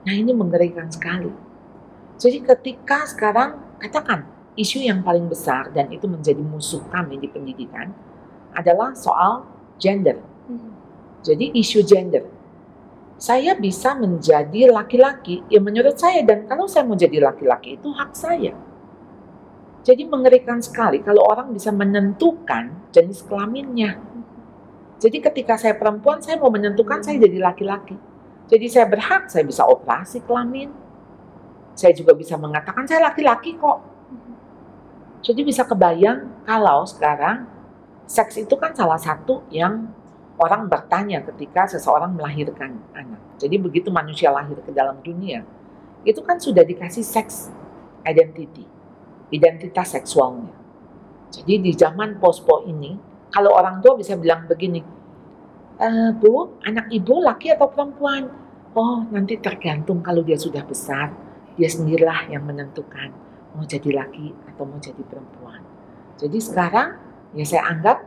Nah 0.05 0.13
ini 0.13 0.31
mengerikan 0.31 0.85
sekali. 0.93 1.33
Jadi 2.21 2.45
ketika 2.45 3.09
sekarang 3.09 3.57
katakan 3.81 4.29
isu 4.59 4.83
yang 4.83 4.99
paling 4.99 5.31
besar 5.31 5.71
dan 5.71 5.87
itu 5.87 6.03
menjadi 6.03 6.43
musuh 6.43 6.83
kami 6.91 7.15
di 7.15 7.31
pendidikan 7.31 7.95
adalah 8.51 8.91
soal 8.91 9.47
gender. 9.79 10.19
Hmm. 10.51 10.75
Jadi 11.23 11.55
isu 11.55 11.79
gender. 11.87 12.27
Saya 13.19 13.55
bisa 13.55 13.95
menjadi 13.95 14.71
laki-laki, 14.71 15.43
ya 15.51 15.59
menurut 15.59 15.95
saya 15.99 16.23
dan 16.23 16.47
kalau 16.47 16.67
saya 16.67 16.87
mau 16.87 16.95
jadi 16.95 17.19
laki-laki 17.19 17.75
itu 17.75 17.87
hak 17.91 18.15
saya. 18.15 18.55
Jadi 19.83 20.07
mengerikan 20.07 20.59
sekali 20.59 20.99
kalau 21.03 21.23
orang 21.27 21.51
bisa 21.55 21.71
menentukan 21.71 22.91
jenis 22.91 23.23
kelaminnya. 23.23 23.99
Jadi 24.99 25.23
ketika 25.23 25.55
saya 25.55 25.75
perempuan, 25.79 26.19
saya 26.19 26.35
mau 26.35 26.51
menentukan 26.51 26.99
saya 26.99 27.15
jadi 27.15 27.39
laki-laki. 27.39 27.95
Jadi 28.51 28.65
saya 28.67 28.87
berhak, 28.91 29.31
saya 29.31 29.47
bisa 29.47 29.63
operasi 29.63 30.19
kelamin. 30.27 30.71
Saya 31.79 31.95
juga 31.95 32.11
bisa 32.11 32.35
mengatakan 32.35 32.83
saya 32.83 33.07
laki-laki 33.07 33.55
kok. 33.55 33.79
Jadi 35.19 35.43
bisa 35.43 35.67
kebayang 35.67 36.47
kalau 36.47 36.87
sekarang 36.87 37.43
seks 38.07 38.39
itu 38.39 38.55
kan 38.55 38.71
salah 38.71 38.95
satu 38.95 39.43
yang 39.51 39.91
orang 40.39 40.71
bertanya 40.71 41.19
ketika 41.27 41.67
seseorang 41.67 42.15
melahirkan 42.15 42.79
anak. 42.95 43.19
Jadi 43.35 43.59
begitu 43.59 43.91
manusia 43.91 44.31
lahir 44.31 44.55
ke 44.63 44.71
dalam 44.71 44.95
dunia, 45.03 45.43
itu 46.07 46.23
kan 46.23 46.39
sudah 46.39 46.63
dikasih 46.63 47.03
seks 47.03 47.51
identity, 48.07 48.63
identitas 49.35 49.91
seksualnya. 49.91 50.55
Jadi 51.29 51.67
di 51.67 51.71
zaman 51.75 52.17
pospo 52.17 52.63
ini, 52.63 52.95
kalau 53.29 53.53
orang 53.53 53.83
tua 53.83 53.99
bisa 53.99 54.15
bilang 54.15 54.47
begini, 54.47 54.79
e, 55.77 55.87
Bu, 56.15 56.63
anak 56.63 56.89
ibu 56.89 57.19
laki 57.19 57.53
atau 57.53 57.67
perempuan? 57.67 58.31
Oh, 58.73 59.03
nanti 59.11 59.35
tergantung 59.35 59.99
kalau 59.99 60.23
dia 60.23 60.39
sudah 60.39 60.63
besar, 60.63 61.11
dia 61.59 61.67
sendirilah 61.67 62.31
yang 62.31 62.47
menentukan 62.47 63.28
mau 63.55 63.65
jadi 63.65 63.89
laki 64.03 64.33
atau 64.53 64.63
mau 64.67 64.77
jadi 64.77 65.01
perempuan. 65.05 65.61
Jadi 66.19 66.37
sekarang 66.37 66.99
ya 67.33 67.45
saya 67.45 67.63
anggap 67.71 68.03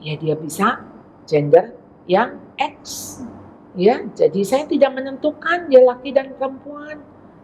ya 0.00 0.14
dia 0.16 0.34
bisa 0.36 0.84
gender 1.26 1.74
yang 2.06 2.38
X. 2.56 3.18
Ya, 3.76 4.00
jadi 4.16 4.40
saya 4.40 4.64
tidak 4.64 4.96
menentukan 4.96 5.68
dia 5.68 5.84
laki 5.84 6.08
dan 6.16 6.32
perempuan. 6.32 6.96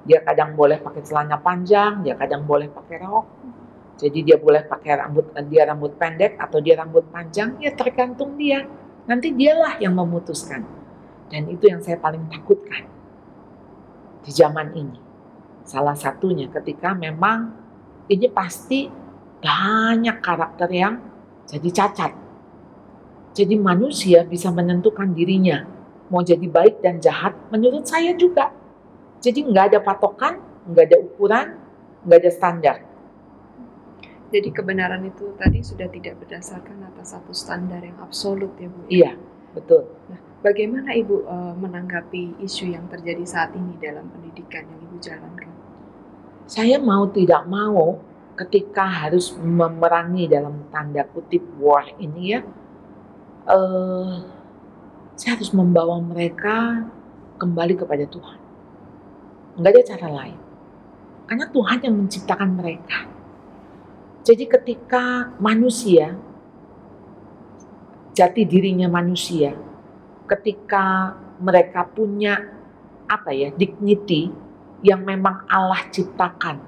Dia 0.09 0.25
kadang 0.25 0.57
boleh 0.57 0.81
pakai 0.81 1.05
celana 1.05 1.37
panjang, 1.37 2.01
dia 2.01 2.17
kadang 2.17 2.49
boleh 2.49 2.73
pakai 2.73 3.05
rok. 3.05 3.29
Jadi 4.01 4.25
dia 4.25 4.41
boleh 4.41 4.65
pakai 4.65 4.97
rambut 4.97 5.29
dia 5.53 5.69
rambut 5.69 5.93
pendek 6.01 6.41
atau 6.41 6.59
dia 6.65 6.81
rambut 6.81 7.05
panjang, 7.13 7.61
ya 7.61 7.77
tergantung 7.77 8.41
dia. 8.41 8.65
Nanti 9.05 9.29
dialah 9.37 9.77
yang 9.77 9.93
memutuskan. 9.93 10.65
Dan 11.29 11.53
itu 11.53 11.69
yang 11.69 11.85
saya 11.85 12.01
paling 12.01 12.25
takutkan 12.33 12.89
di 14.25 14.33
zaman 14.33 14.73
ini. 14.73 15.12
Salah 15.63 15.95
satunya 15.95 16.51
ketika 16.51 16.95
memang 16.95 17.55
ini 18.11 18.27
pasti 18.29 18.91
banyak 19.43 20.19
karakter 20.23 20.69
yang 20.71 20.95
jadi 21.47 21.69
cacat. 21.71 22.13
Jadi 23.33 23.57
manusia 23.57 24.23
bisa 24.29 24.53
menentukan 24.53 25.11
dirinya 25.17 25.65
mau 26.13 26.21
jadi 26.21 26.45
baik 26.45 26.85
dan 26.85 27.01
jahat 27.01 27.33
menurut 27.49 27.89
saya 27.89 28.13
juga. 28.13 28.53
Jadi 29.25 29.49
nggak 29.49 29.73
ada 29.73 29.79
patokan, 29.81 30.37
nggak 30.69 30.85
ada 30.93 30.97
ukuran, 31.01 31.47
nggak 32.05 32.19
ada 32.21 32.31
standar. 32.31 32.77
Jadi 34.29 34.49
kebenaran 34.53 35.01
itu 35.09 35.33
tadi 35.41 35.65
sudah 35.65 35.89
tidak 35.89 36.21
berdasarkan 36.21 36.85
atas 36.93 37.17
satu 37.17 37.33
standar 37.33 37.81
yang 37.81 37.97
absolut 38.01 38.53
ya 38.61 38.69
Bu? 38.69 38.81
Iya, 38.89 39.13
betul. 39.57 39.89
Nah, 40.09 40.21
bagaimana 40.41 40.97
Ibu 40.97 41.29
uh, 41.29 41.55
menanggapi 41.57 42.41
isu 42.41 42.73
yang 42.73 42.89
terjadi 42.89 43.25
saat 43.29 43.53
ini 43.57 43.77
dalam 43.77 44.09
pendidikan 44.09 44.65
yang 44.69 44.81
Ibu 44.89 44.97
jalankan? 45.01 45.52
Saya 46.53 46.77
mau 46.77 47.09
tidak 47.09 47.49
mau 47.49 47.97
ketika 48.37 48.85
harus 48.85 49.33
memerangi 49.41 50.29
dalam 50.29 50.69
tanda 50.69 51.01
kutip 51.09 51.41
war 51.57 51.89
ini 51.97 52.37
ya, 52.37 52.45
uh, 53.49 54.21
saya 55.17 55.41
harus 55.41 55.49
membawa 55.57 55.97
mereka 56.05 56.85
kembali 57.41 57.73
kepada 57.73 58.05
Tuhan. 58.05 58.37
Enggak 59.57 59.81
ada 59.81 59.91
cara 59.97 60.09
lain. 60.13 60.39
Karena 61.25 61.47
Tuhan 61.49 61.79
yang 61.89 61.95
menciptakan 62.05 62.51
mereka. 62.53 62.99
Jadi 64.21 64.45
ketika 64.45 65.33
manusia, 65.41 66.21
jati 68.13 68.45
dirinya 68.45 68.93
manusia, 68.93 69.57
ketika 70.29 71.17
mereka 71.41 71.89
punya 71.89 72.45
apa 73.09 73.33
ya, 73.33 73.49
dignity 73.57 74.52
yang 74.83 75.07
memang 75.07 75.47
Allah 75.47 75.87
ciptakan 75.89 76.59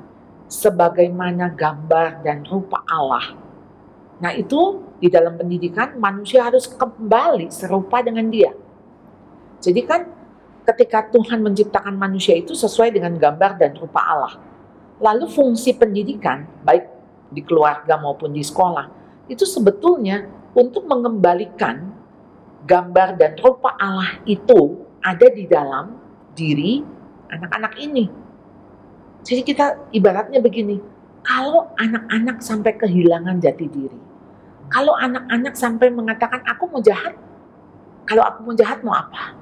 sebagaimana 0.46 1.50
gambar 1.50 2.22
dan 2.22 2.46
rupa 2.46 2.80
Allah. 2.86 3.34
Nah 4.22 4.30
itu 4.32 4.86
di 5.02 5.10
dalam 5.10 5.34
pendidikan 5.34 5.98
manusia 5.98 6.46
harus 6.46 6.70
kembali 6.70 7.50
serupa 7.50 8.00
dengan 8.00 8.30
dia. 8.30 8.54
Jadi 9.58 9.80
kan 9.82 10.06
ketika 10.64 11.10
Tuhan 11.10 11.42
menciptakan 11.42 11.98
manusia 11.98 12.38
itu 12.38 12.54
sesuai 12.54 12.94
dengan 12.94 13.18
gambar 13.18 13.58
dan 13.58 13.74
rupa 13.74 14.00
Allah. 14.00 14.34
Lalu 15.02 15.26
fungsi 15.26 15.74
pendidikan 15.74 16.46
baik 16.62 16.86
di 17.34 17.42
keluarga 17.42 17.98
maupun 17.98 18.30
di 18.30 18.46
sekolah 18.46 18.86
itu 19.26 19.42
sebetulnya 19.42 20.28
untuk 20.54 20.86
mengembalikan 20.86 21.90
gambar 22.62 23.18
dan 23.18 23.32
rupa 23.42 23.74
Allah 23.76 24.22
itu 24.24 24.86
ada 25.02 25.26
di 25.28 25.44
dalam 25.50 25.98
diri 26.32 26.80
anak-anak 27.34 27.74
ini. 27.82 28.06
Jadi 29.24 29.42
kita 29.42 29.90
ibaratnya 29.90 30.38
begini, 30.38 30.78
kalau 31.24 31.72
anak-anak 31.80 32.44
sampai 32.44 32.76
kehilangan 32.76 33.40
jati 33.40 33.66
diri, 33.66 34.00
kalau 34.68 34.92
anak-anak 34.96 35.56
sampai 35.56 35.88
mengatakan 35.88 36.44
aku 36.44 36.68
mau 36.68 36.84
jahat, 36.84 37.16
kalau 38.04 38.20
aku 38.20 38.38
mau 38.44 38.54
jahat 38.56 38.84
mau 38.84 38.92
apa? 38.92 39.32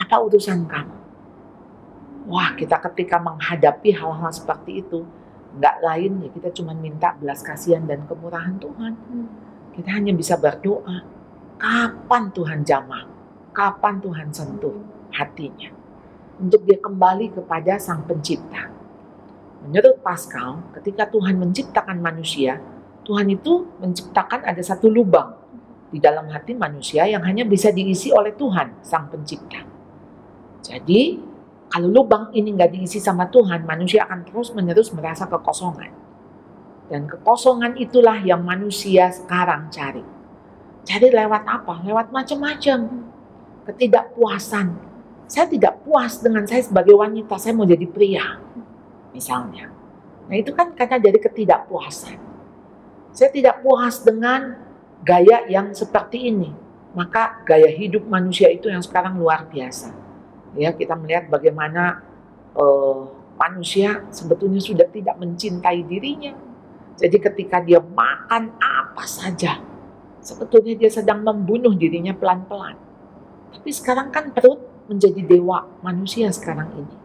Apa 0.00 0.16
urusan 0.24 0.64
kamu? 0.64 0.96
Wah, 2.26 2.56
kita 2.58 2.80
ketika 2.90 3.20
menghadapi 3.22 3.94
hal-hal 3.94 4.32
seperti 4.32 4.82
itu, 4.82 5.04
nggak 5.56 5.76
lain 5.80 6.12
ya 6.26 6.28
kita 6.32 6.48
cuma 6.52 6.76
minta 6.76 7.16
belas 7.16 7.40
kasihan 7.40 7.84
dan 7.84 8.04
kemurahan 8.08 8.56
Tuhan. 8.58 8.92
Kita 9.76 9.88
hanya 9.92 10.16
bisa 10.16 10.40
berdoa, 10.40 11.04
kapan 11.60 12.32
Tuhan 12.32 12.60
jamah? 12.64 13.04
Kapan 13.52 14.00
Tuhan 14.00 14.28
sentuh 14.32 14.76
hatinya? 15.12 15.72
Untuk 16.36 16.68
dia 16.68 16.76
kembali 16.76 17.32
kepada 17.32 17.80
Sang 17.80 18.04
Pencipta. 18.04 18.68
Menurut 19.64 19.98
Pascal, 20.04 20.60
ketika 20.76 21.08
Tuhan 21.08 21.40
menciptakan 21.40 21.96
manusia, 21.98 22.60
Tuhan 23.08 23.26
itu 23.32 23.64
menciptakan 23.80 24.44
ada 24.44 24.60
satu 24.60 24.86
lubang 24.86 25.32
di 25.90 25.98
dalam 26.02 26.28
hati 26.28 26.52
manusia 26.52 27.08
yang 27.08 27.24
hanya 27.24 27.46
bisa 27.48 27.72
diisi 27.72 28.12
oleh 28.12 28.36
Tuhan, 28.36 28.84
Sang 28.84 29.08
Pencipta. 29.08 29.64
Jadi, 30.60 31.18
kalau 31.66 31.88
lubang 31.90 32.30
ini 32.36 32.54
nggak 32.54 32.78
diisi 32.78 33.02
sama 33.02 33.26
Tuhan, 33.26 33.66
manusia 33.66 34.06
akan 34.06 34.26
terus-menerus 34.28 34.94
merasa 34.94 35.26
kekosongan. 35.26 35.90
Dan 36.86 37.10
kekosongan 37.10 37.74
itulah 37.80 38.22
yang 38.22 38.46
manusia 38.46 39.10
sekarang 39.10 39.66
cari. 39.74 40.02
Cari 40.86 41.08
lewat 41.10 41.42
apa? 41.42 41.82
Lewat 41.82 42.14
macam-macam. 42.14 43.10
Ketidakpuasan. 43.66 44.85
Saya 45.26 45.50
tidak 45.50 45.82
puas 45.82 46.22
dengan 46.22 46.46
saya 46.46 46.62
sebagai 46.62 46.94
wanita, 46.94 47.34
saya 47.38 47.52
mau 47.54 47.66
jadi 47.66 47.86
pria. 47.90 48.38
Misalnya. 49.10 49.74
Nah 50.26 50.36
itu 50.38 50.54
kan 50.54 50.70
karena 50.74 51.02
dari 51.02 51.18
ketidakpuasan. 51.18 52.18
Saya 53.10 53.30
tidak 53.34 53.62
puas 53.62 54.02
dengan 54.02 54.54
gaya 55.02 55.46
yang 55.50 55.74
seperti 55.74 56.30
ini. 56.30 56.50
Maka 56.96 57.42
gaya 57.44 57.68
hidup 57.68 58.06
manusia 58.08 58.48
itu 58.48 58.70
yang 58.72 58.80
sekarang 58.80 59.18
luar 59.18 59.44
biasa. 59.50 59.92
Ya, 60.56 60.72
kita 60.72 60.96
melihat 60.96 61.28
bagaimana 61.28 62.00
uh, 62.56 63.12
manusia 63.36 64.08
sebetulnya 64.08 64.62
sudah 64.64 64.88
tidak 64.88 65.20
mencintai 65.20 65.84
dirinya. 65.84 66.32
Jadi 66.96 67.16
ketika 67.20 67.60
dia 67.60 67.76
makan 67.76 68.56
apa 68.56 69.04
saja, 69.04 69.60
sebetulnya 70.24 70.72
dia 70.80 70.88
sedang 70.88 71.20
membunuh 71.20 71.76
dirinya 71.76 72.16
pelan-pelan. 72.16 72.80
Tapi 73.52 73.68
sekarang 73.68 74.08
kan 74.08 74.32
perut 74.32 74.75
menjadi 74.86 75.20
dewa 75.22 75.66
manusia 75.82 76.30
sekarang 76.30 76.70
ini. 76.74 76.96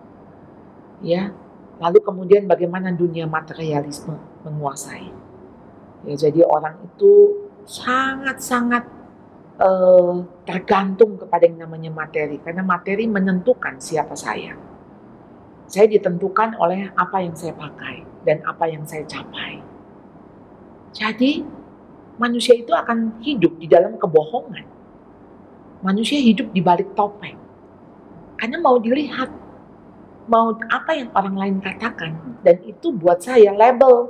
Ya, 1.02 1.34
lalu 1.82 1.98
kemudian 2.02 2.46
bagaimana 2.46 2.94
dunia 2.94 3.26
materialisme 3.26 4.18
menguasai. 4.46 5.10
Ya, 6.06 6.14
jadi 6.18 6.46
orang 6.46 6.78
itu 6.86 7.42
sangat-sangat 7.66 8.86
uh, 9.58 10.26
tergantung 10.46 11.18
kepada 11.18 11.46
yang 11.50 11.66
namanya 11.66 11.90
materi, 11.94 12.38
karena 12.42 12.62
materi 12.62 13.10
menentukan 13.10 13.82
siapa 13.82 14.14
saya. 14.14 14.54
Saya 15.66 15.88
ditentukan 15.88 16.60
oleh 16.60 16.92
apa 16.94 17.24
yang 17.24 17.34
saya 17.34 17.56
pakai 17.56 18.04
dan 18.28 18.44
apa 18.46 18.68
yang 18.70 18.84
saya 18.86 19.08
capai. 19.08 19.64
Jadi 20.92 21.42
manusia 22.20 22.54
itu 22.60 22.76
akan 22.76 23.24
hidup 23.24 23.56
di 23.58 23.66
dalam 23.66 23.96
kebohongan. 23.96 24.68
Manusia 25.82 26.22
hidup 26.22 26.54
di 26.54 26.62
balik 26.62 26.94
topeng. 26.94 27.41
Karena 28.42 28.58
mau 28.58 28.82
dilihat, 28.82 29.30
mau 30.26 30.58
apa 30.74 30.92
yang 30.98 31.14
orang 31.14 31.36
lain 31.38 31.56
katakan, 31.62 32.42
dan 32.42 32.58
itu 32.66 32.90
buat 32.90 33.22
saya 33.22 33.54
label 33.54 34.10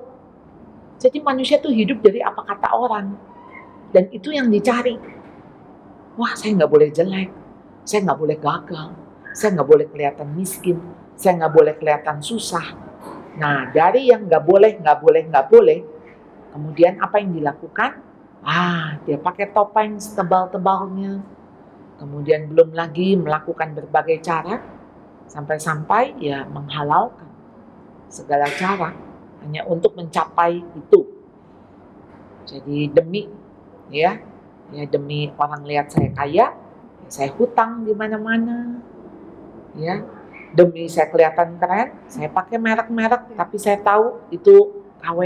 jadi 1.01 1.17
manusia 1.17 1.57
tuh 1.57 1.73
hidup 1.73 2.05
dari 2.05 2.21
apa 2.21 2.45
kata 2.45 2.77
orang. 2.77 3.17
Dan 3.89 4.05
itu 4.13 4.29
yang 4.29 4.53
dicari. 4.53 4.93
Wah 6.13 6.37
saya 6.37 6.53
nggak 6.61 6.69
boleh 6.69 6.93
jelek. 6.93 7.33
Saya 7.81 8.05
nggak 8.05 8.19
boleh 8.21 8.37
gagal. 8.37 8.87
Saya 9.33 9.49
nggak 9.57 9.69
boleh 9.73 9.87
kelihatan 9.89 10.29
miskin. 10.37 10.77
Saya 11.17 11.41
nggak 11.41 11.53
boleh 11.57 11.73
kelihatan 11.81 12.21
susah. 12.21 12.77
Nah 13.41 13.73
dari 13.73 14.13
yang 14.13 14.29
nggak 14.29 14.45
boleh, 14.45 14.77
nggak 14.77 14.97
boleh, 15.01 15.21
nggak 15.25 15.45
boleh. 15.49 15.79
Kemudian 16.53 17.01
apa 17.01 17.17
yang 17.17 17.33
dilakukan? 17.33 17.91
Ah, 18.45 19.01
dia 19.01 19.17
pakai 19.17 19.49
topeng 19.49 19.97
setebal-tebalnya. 19.97 21.25
Kemudian 22.01 22.49
belum 22.49 22.73
lagi 22.73 23.13
melakukan 23.13 23.77
berbagai 23.77 24.25
cara 24.25 24.57
sampai-sampai 25.29 26.17
ya 26.17 26.49
menghalalkan 26.49 27.29
segala 28.09 28.49
cara 28.49 28.89
hanya 29.45 29.61
untuk 29.69 29.93
mencapai 29.93 30.65
itu. 30.73 31.01
Jadi 32.49 32.89
demi 32.89 33.29
ya, 33.93 34.17
ya 34.73 34.83
demi 34.89 35.29
orang 35.37 35.61
lihat 35.61 35.93
saya 35.93 36.09
kaya, 36.09 36.57
saya 37.05 37.29
hutang 37.37 37.85
di 37.85 37.93
mana-mana. 37.93 38.81
Ya, 39.77 40.01
demi 40.57 40.89
saya 40.89 41.05
kelihatan 41.07 41.61
keren, 41.61 41.95
saya 42.09 42.27
pakai 42.33 42.57
merek-merek 42.57 43.37
tapi 43.37 43.55
saya 43.61 43.77
tahu 43.77 44.25
itu 44.33 44.83
KW 44.99 45.21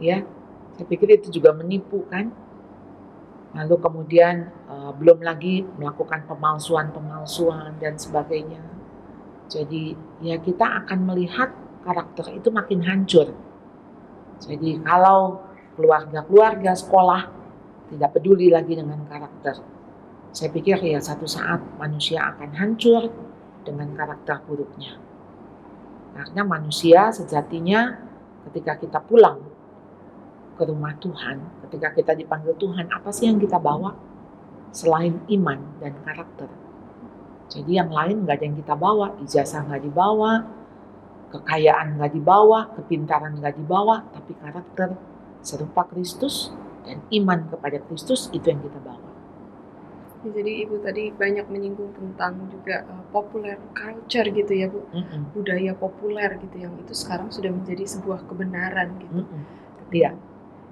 ya. 0.00 0.24
Saya 0.72 0.88
pikir 0.88 1.20
itu 1.20 1.28
juga 1.28 1.52
menipu 1.52 2.08
kan. 2.08 2.32
Lalu 3.52 3.76
kemudian 3.84 4.48
uh, 4.64 4.96
belum 4.96 5.20
lagi 5.20 5.60
melakukan 5.76 6.24
pemalsuan-pemalsuan 6.24 7.76
dan 7.76 8.00
sebagainya. 8.00 8.64
Jadi 9.52 9.92
ya 10.24 10.40
kita 10.40 10.84
akan 10.84 11.04
melihat 11.04 11.52
karakter 11.84 12.32
itu 12.32 12.48
makin 12.48 12.80
hancur. 12.80 13.28
Jadi 14.40 14.80
kalau 14.80 15.44
keluarga-keluarga 15.76 16.72
sekolah 16.72 17.28
tidak 17.92 18.10
peduli 18.16 18.48
lagi 18.48 18.72
dengan 18.72 19.04
karakter, 19.04 19.60
saya 20.32 20.48
pikir 20.48 20.80
ya 20.80 20.96
satu 20.96 21.28
saat 21.28 21.60
manusia 21.76 22.24
akan 22.32 22.50
hancur 22.56 23.12
dengan 23.68 23.92
karakter 23.92 24.40
buruknya. 24.48 24.96
Karena 26.16 26.42
manusia 26.48 27.12
sejatinya 27.12 28.00
ketika 28.48 28.80
kita 28.80 28.98
pulang 29.04 29.44
ke 30.56 30.62
rumah 30.64 30.96
Tuhan, 30.96 31.61
ketika 31.72 31.88
kita 31.96 32.12
dipanggil 32.12 32.52
Tuhan, 32.60 32.92
apa 32.92 33.08
sih 33.08 33.32
yang 33.32 33.40
kita 33.40 33.56
bawa 33.56 33.96
selain 34.76 35.24
iman 35.32 35.80
dan 35.80 35.96
karakter? 36.04 36.52
Jadi 37.48 37.80
yang 37.80 37.88
lain 37.88 38.28
nggak 38.28 38.36
ada 38.36 38.44
yang 38.44 38.56
kita 38.60 38.76
bawa, 38.76 39.16
ijazah 39.24 39.64
nggak 39.64 39.80
dibawa, 39.88 40.44
kekayaan 41.32 41.96
nggak 41.96 42.12
dibawa, 42.12 42.76
kepintaran 42.76 43.40
nggak 43.40 43.56
dibawa, 43.56 44.04
tapi 44.12 44.36
karakter 44.36 45.00
serupa 45.40 45.88
Kristus 45.88 46.52
dan 46.84 47.00
iman 47.08 47.48
kepada 47.48 47.80
Kristus 47.88 48.28
itu 48.36 48.52
yang 48.52 48.60
kita 48.60 48.76
bawa. 48.84 49.08
Jadi 50.22 50.52
ibu 50.62 50.76
tadi 50.78 51.10
banyak 51.10 51.50
menyinggung 51.50 51.96
tentang 51.98 52.46
juga 52.52 52.86
uh, 52.86 53.02
populer 53.10 53.58
culture 53.74 54.28
gitu 54.30 54.52
ya 54.54 54.70
bu, 54.70 54.86
Mm-mm. 54.94 55.34
budaya 55.34 55.74
populer 55.74 56.38
gitu 56.38 56.62
yang 56.62 56.78
itu 56.78 56.94
sekarang 56.94 57.32
sudah 57.32 57.50
menjadi 57.50 57.82
sebuah 57.88 58.28
kebenaran 58.30 59.02
gitu. 59.02 59.24
Mm-mm. 59.24 59.42
Iya. 59.90 60.14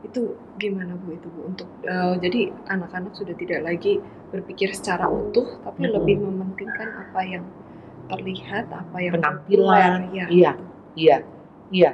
Itu 0.01 0.41
gimana 0.57 0.97
bu 0.97 1.13
itu 1.13 1.29
bu 1.29 1.41
untuk 1.53 1.69
uh, 1.85 2.17
jadi 2.17 2.49
anak-anak 2.73 3.13
sudah 3.13 3.37
tidak 3.37 3.61
lagi 3.69 4.01
berpikir 4.33 4.73
secara 4.73 5.11
utuh, 5.11 5.61
tapi 5.61 5.87
Mm-mm. 5.87 5.97
lebih 6.01 6.17
mementingkan 6.25 6.89
apa 7.09 7.21
yang 7.27 7.45
terlihat, 8.11 8.67
apa 8.73 8.97
yang 8.99 9.15
Penampilan, 9.21 10.01
populer, 10.09 10.17
ya. 10.17 10.27
iya. 10.31 10.53
Iya, 10.99 11.17
iya. 11.71 11.91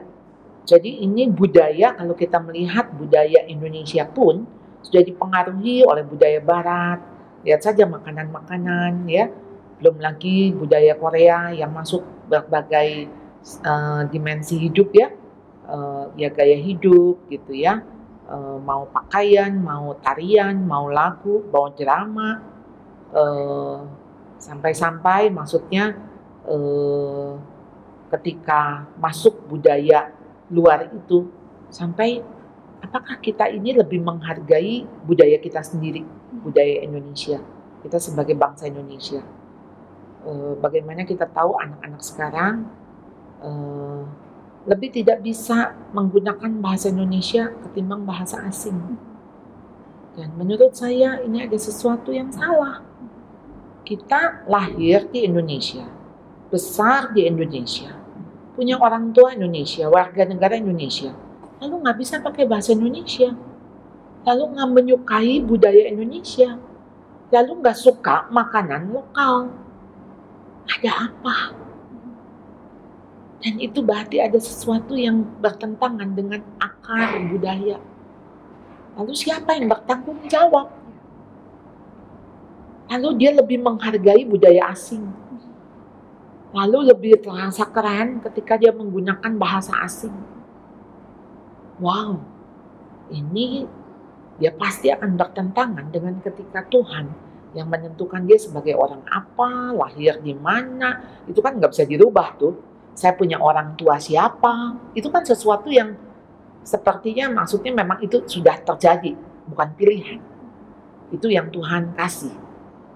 Jadi 0.67 1.05
ini 1.05 1.31
budaya 1.31 1.95
kalau 1.95 2.17
kita 2.17 2.43
melihat 2.43 2.91
budaya 2.97 3.47
Indonesia 3.47 4.03
pun 4.09 4.49
sudah 4.83 5.03
dipengaruhi 5.05 5.87
oleh 5.87 6.03
budaya 6.03 6.43
Barat. 6.43 6.99
Lihat 7.47 7.63
saja 7.63 7.87
makanan-makanan 7.87 9.07
ya. 9.07 9.31
Belum 9.79 10.01
lagi 10.03 10.51
budaya 10.57 10.99
Korea 10.99 11.55
yang 11.55 11.71
masuk 11.71 12.03
berbagai 12.27 13.07
eh, 13.63 14.03
dimensi 14.11 14.59
hidup 14.59 14.91
ya. 14.91 15.13
Eh, 15.71 16.05
ya 16.19 16.29
gaya 16.35 16.59
hidup 16.59 17.31
gitu 17.31 17.55
ya. 17.55 17.85
Eh, 18.27 18.59
mau 18.59 18.91
pakaian, 18.91 19.55
mau 19.55 19.95
tarian, 20.03 20.59
mau 20.59 20.91
lagu, 20.91 21.47
mau 21.47 21.71
drama. 21.71 22.43
Eh, 23.15 23.79
sampai-sampai 24.43 25.31
maksudnya 25.31 25.95
eh, 26.43 27.31
ketika 28.11 28.91
masuk 28.99 29.47
budaya 29.47 30.11
luar 30.51 30.91
itu 30.91 31.31
sampai 31.71 32.23
apakah 32.83 33.19
kita 33.23 33.47
ini 33.51 33.79
lebih 33.79 34.03
menghargai 34.03 34.87
budaya 35.07 35.39
kita 35.43 35.63
sendiri 35.63 36.07
budaya 36.45 36.87
Indonesia 36.87 37.43
kita 37.83 37.99
sebagai 37.99 38.39
bangsa 38.39 38.71
Indonesia 38.71 39.25
bagaimana 40.63 41.03
kita 41.03 41.27
tahu 41.27 41.59
anak-anak 41.59 42.03
sekarang 42.05 42.55
lebih 44.67 44.91
tidak 44.91 45.23
bisa 45.23 45.79
menggunakan 45.95 46.51
bahasa 46.59 46.91
Indonesia 46.91 47.55
ketimbang 47.67 48.03
bahasa 48.03 48.43
asing. 48.45 48.99
Dan 50.19 50.35
menurut 50.35 50.75
saya 50.75 51.23
ini 51.23 51.47
ada 51.47 51.57
sesuatu 51.57 52.11
yang 52.11 52.35
salah. 52.35 52.83
Kita 53.87 54.43
lahir 54.51 55.07
di 55.15 55.23
Indonesia 55.23 55.87
besar 56.51 57.11
di 57.15 57.27
Indonesia 57.27 57.91
punya 58.57 58.81
orang 58.81 59.13
tua 59.13 59.37
Indonesia, 59.37 59.85
warga 59.93 60.25
negara 60.25 60.57
Indonesia, 60.57 61.13
lalu 61.61 61.85
nggak 61.85 61.97
bisa 62.01 62.25
pakai 62.25 62.49
bahasa 62.49 62.73
Indonesia, 62.73 63.37
lalu 64.25 64.43
nggak 64.57 64.71
menyukai 64.73 65.45
budaya 65.45 65.93
Indonesia, 65.93 66.57
lalu 67.29 67.53
nggak 67.61 67.77
suka 67.77 68.25
makanan 68.33 68.97
lokal, 68.97 69.53
ada 70.65 71.13
apa? 71.13 71.66
Dan 73.45 73.61
itu 73.61 73.85
berarti 73.85 74.21
ada 74.21 74.41
sesuatu 74.41 74.97
yang 74.97 75.23
bertentangan 75.41 76.13
dengan 76.17 76.41
akar 76.57 77.21
budaya. 77.29 77.77
Lalu 78.97 79.13
siapa 79.13 79.55
yang 79.57 79.69
bertanggung 79.69 80.25
jawab? 80.25 80.73
Lalu 82.89 83.09
dia 83.21 83.31
lebih 83.37 83.61
menghargai 83.61 84.25
budaya 84.25 84.73
asing 84.73 85.05
lalu 86.57 86.89
lebih 86.89 87.21
terasa 87.21 87.69
keren 87.69 88.25
ketika 88.25 88.57
dia 88.57 88.73
menggunakan 88.73 89.33
bahasa 89.37 89.77
asing. 89.85 90.17
Wow, 91.77 92.25
ini 93.13 93.69
dia 94.41 94.57
pasti 94.57 94.89
akan 94.89 95.21
bertentangan 95.21 95.93
dengan 95.93 96.17
ketika 96.25 96.65
Tuhan 96.73 97.13
yang 97.53 97.69
menentukan 97.69 98.25
dia 98.25 98.41
sebagai 98.41 98.73
orang 98.73 99.05
apa, 99.09 99.77
lahir 99.77 100.17
di 100.25 100.33
mana, 100.33 101.21
itu 101.29 101.41
kan 101.45 101.61
nggak 101.61 101.77
bisa 101.77 101.85
dirubah 101.85 102.37
tuh. 102.41 102.57
Saya 102.97 103.13
punya 103.13 103.37
orang 103.37 103.77
tua 103.77 104.01
siapa, 104.01 104.81
itu 104.97 105.13
kan 105.13 105.21
sesuatu 105.21 105.69
yang 105.69 105.93
sepertinya 106.65 107.29
maksudnya 107.45 107.77
memang 107.77 108.01
itu 108.01 108.25
sudah 108.25 108.57
terjadi, 108.65 109.13
bukan 109.53 109.69
pilihan. 109.77 110.21
Itu 111.13 111.29
yang 111.29 111.53
Tuhan 111.53 111.93
kasih. 111.93 112.33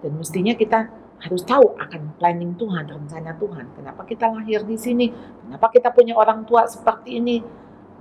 Dan 0.00 0.16
mestinya 0.16 0.56
kita 0.56 0.88
harus 1.20 1.44
tahu 1.44 1.76
akan 1.76 2.16
planning 2.16 2.56
Tuhan, 2.56 2.88
rencana 2.88 3.36
Tuhan. 3.36 3.76
Kenapa 3.76 4.02
kita 4.08 4.32
lahir 4.32 4.64
di 4.64 4.80
sini? 4.80 5.12
Kenapa 5.12 5.68
kita 5.68 5.92
punya 5.92 6.16
orang 6.16 6.48
tua 6.48 6.64
seperti 6.64 7.20
ini? 7.20 7.44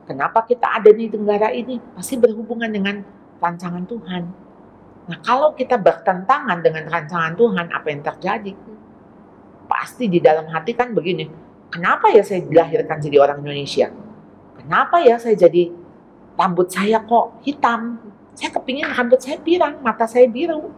Kenapa 0.07 0.47
kita 0.47 0.79
ada 0.79 0.89
di 0.89 1.11
negara 1.11 1.51
ini? 1.51 1.77
Pasti 1.99 2.15
berhubungan 2.15 2.71
dengan 2.71 3.03
rancangan 3.43 3.83
Tuhan. 3.83 4.23
Nah, 5.11 5.17
kalau 5.19 5.51
kita 5.51 5.75
bertentangan 5.75 6.63
dengan 6.63 6.87
rancangan 6.87 7.35
Tuhan, 7.35 7.65
apa 7.75 7.87
yang 7.91 8.01
terjadi? 8.01 8.53
Pasti 9.67 10.07
di 10.07 10.17
dalam 10.23 10.47
hati 10.49 10.73
kan 10.73 10.95
begini, 10.95 11.27
kenapa 11.69 12.11
ya 12.13 12.21
saya 12.25 12.43
dilahirkan 12.45 12.97
jadi 13.01 13.17
orang 13.21 13.41
Indonesia? 13.41 13.89
Kenapa 14.59 15.01
ya 15.01 15.17
saya 15.17 15.33
jadi 15.33 15.73
rambut 16.35 16.69
saya 16.69 17.01
kok 17.01 17.41
hitam? 17.45 18.01
Saya 18.37 18.53
kepingin 18.53 18.89
rambut 18.93 19.19
saya 19.21 19.37
pirang, 19.41 19.81
mata 19.81 20.05
saya 20.05 20.29
biru. 20.29 20.69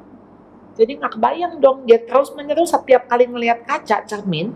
Jadi 0.76 0.98
nggak 0.98 1.20
kebayang 1.20 1.60
dong, 1.60 1.84
dia 1.84 2.00
terus 2.00 2.32
menerus 2.32 2.72
setiap 2.72 3.06
kali 3.12 3.28
melihat 3.28 3.68
kaca 3.68 4.08
cermin, 4.08 4.56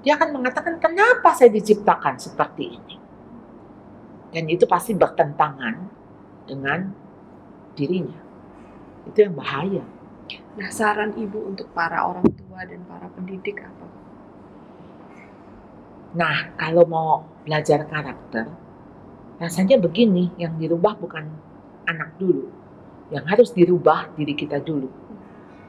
dia 0.00 0.14
akan 0.16 0.40
mengatakan 0.40 0.78
kenapa 0.78 1.34
saya 1.34 1.50
diciptakan 1.50 2.16
seperti 2.16 2.64
ini. 2.78 2.96
Dan 4.30 4.46
itu 4.46 4.62
pasti 4.64 4.94
bertentangan 4.94 5.74
dengan 6.46 6.94
dirinya. 7.74 8.20
Itu 9.10 9.26
yang 9.26 9.34
bahaya. 9.34 9.82
Nah, 10.54 10.70
saran 10.70 11.18
ibu 11.18 11.50
untuk 11.50 11.74
para 11.74 12.06
orang 12.06 12.26
tua 12.38 12.62
dan 12.62 12.86
para 12.86 13.10
pendidik 13.10 13.58
apa? 13.66 13.86
Nah, 16.10 16.54
kalau 16.58 16.82
mau 16.86 17.22
belajar 17.46 17.86
karakter, 17.86 18.50
rasanya 19.38 19.78
begini, 19.78 20.34
yang 20.34 20.58
dirubah 20.58 20.98
bukan 20.98 21.30
anak 21.86 22.18
dulu. 22.18 22.50
Yang 23.14 23.24
harus 23.26 23.48
dirubah 23.54 24.10
diri 24.14 24.34
kita 24.34 24.58
dulu. 24.58 24.90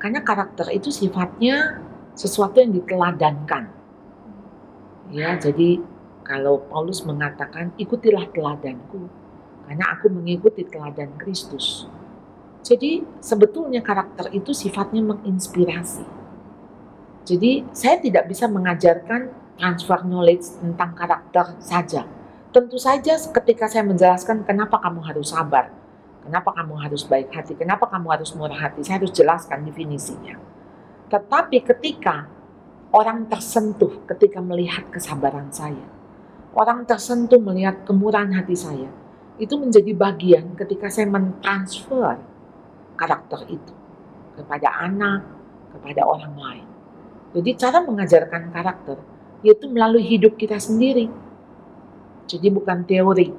Karena 0.01 0.25
karakter 0.25 0.73
itu 0.73 0.89
sifatnya 0.89 1.81
sesuatu 2.17 2.57
yang 2.57 2.73
diteladankan. 2.73 3.69
Ya, 5.13 5.37
jadi 5.37 5.81
kalau 6.25 6.63
Paulus 6.69 7.03
mengatakan 7.03 7.73
ikutilah 7.75 8.29
teladanku 8.31 9.09
karena 9.65 9.85
aku 9.93 10.07
mengikuti 10.09 10.63
teladan 10.65 11.11
Kristus. 11.17 11.85
Jadi 12.61 13.01
sebetulnya 13.19 13.81
karakter 13.81 14.29
itu 14.31 14.53
sifatnya 14.53 15.01
menginspirasi. 15.01 16.05
Jadi 17.25 17.65
saya 17.73 17.97
tidak 18.01 18.29
bisa 18.29 18.45
mengajarkan 18.45 19.40
transfer 19.61 20.01
knowledge 20.01 20.57
tentang 20.57 20.97
karakter 20.97 21.53
saja. 21.61 22.09
Tentu 22.49 22.81
saja 22.81 23.13
ketika 23.13 23.69
saya 23.69 23.85
menjelaskan 23.85 24.41
kenapa 24.41 24.81
kamu 24.81 25.05
harus 25.05 25.29
sabar, 25.29 25.69
kenapa 26.25 26.49
kamu 26.57 26.73
harus 26.81 27.05
baik 27.05 27.29
hati, 27.29 27.53
kenapa 27.53 27.85
kamu 27.85 28.09
harus 28.09 28.33
murah 28.33 28.57
hati, 28.57 28.81
saya 28.81 28.97
harus 28.97 29.13
jelaskan 29.13 29.61
definisinya. 29.69 30.41
Tetapi 31.13 31.61
ketika 31.61 32.25
orang 32.89 33.29
tersentuh 33.29 34.03
ketika 34.09 34.41
melihat 34.41 34.89
kesabaran 34.89 35.53
saya, 35.53 35.85
orang 36.57 36.89
tersentuh 36.89 37.37
melihat 37.37 37.85
kemurahan 37.85 38.33
hati 38.33 38.57
saya, 38.57 38.89
itu 39.37 39.53
menjadi 39.61 39.93
bagian 39.93 40.57
ketika 40.57 40.89
saya 40.89 41.07
mentransfer 41.07 42.17
karakter 42.97 43.47
itu 43.47 43.73
kepada 44.35 44.73
anak, 44.81 45.23
kepada 45.71 46.01
orang 46.03 46.33
lain. 46.35 46.67
Jadi 47.31 47.49
cara 47.55 47.79
mengajarkan 47.79 48.51
karakter 48.51 48.97
yaitu 49.41 49.69
melalui 49.69 50.05
hidup 50.05 50.37
kita 50.37 50.57
sendiri. 50.57 51.09
Jadi 52.29 52.47
bukan 52.47 52.85
teori. 52.85 53.29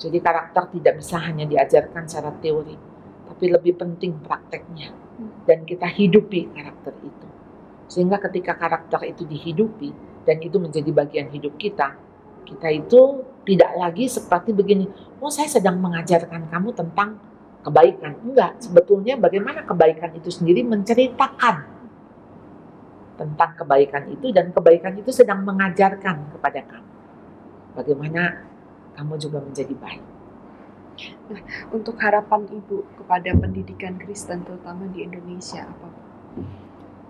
Jadi 0.00 0.16
karakter 0.16 0.72
tidak 0.80 1.04
bisa 1.04 1.20
hanya 1.20 1.44
diajarkan 1.44 2.08
secara 2.08 2.32
teori, 2.40 2.72
tapi 3.28 3.52
lebih 3.52 3.76
penting 3.76 4.16
prakteknya. 4.24 4.88
Dan 5.44 5.68
kita 5.68 5.84
hidupi 5.84 6.48
karakter 6.56 6.96
itu. 7.04 7.28
Sehingga 7.84 8.16
ketika 8.16 8.56
karakter 8.56 9.04
itu 9.04 9.28
dihidupi 9.28 9.92
dan 10.24 10.40
itu 10.40 10.56
menjadi 10.56 10.88
bagian 10.88 11.28
hidup 11.28 11.52
kita, 11.60 12.00
kita 12.48 12.68
itu 12.72 13.20
tidak 13.44 13.76
lagi 13.76 14.08
seperti 14.08 14.56
begini, 14.56 14.88
oh 15.20 15.28
saya 15.28 15.52
sedang 15.52 15.76
mengajarkan 15.76 16.48
kamu 16.48 16.72
tentang 16.72 17.20
kebaikan. 17.60 18.16
Enggak, 18.24 18.56
sebetulnya 18.56 19.20
bagaimana 19.20 19.68
kebaikan 19.68 20.16
itu 20.16 20.32
sendiri 20.32 20.64
menceritakan 20.64 21.79
tentang 23.20 23.52
kebaikan 23.52 24.08
itu 24.08 24.32
dan 24.32 24.48
kebaikan 24.48 24.96
itu 24.96 25.12
sedang 25.12 25.44
mengajarkan 25.44 26.32
kepada 26.32 26.64
kamu 26.64 26.90
bagaimana 27.74 28.44
kamu 28.94 29.14
juga 29.16 29.38
menjadi 29.40 29.74
baik. 29.76 30.04
Nah, 31.32 31.40
untuk 31.72 31.96
harapan 31.96 32.44
Ibu 32.44 33.00
kepada 33.00 33.32
pendidikan 33.32 33.96
Kristen 33.96 34.44
terutama 34.44 34.84
di 34.92 35.06
Indonesia 35.06 35.64
apa? 35.64 35.88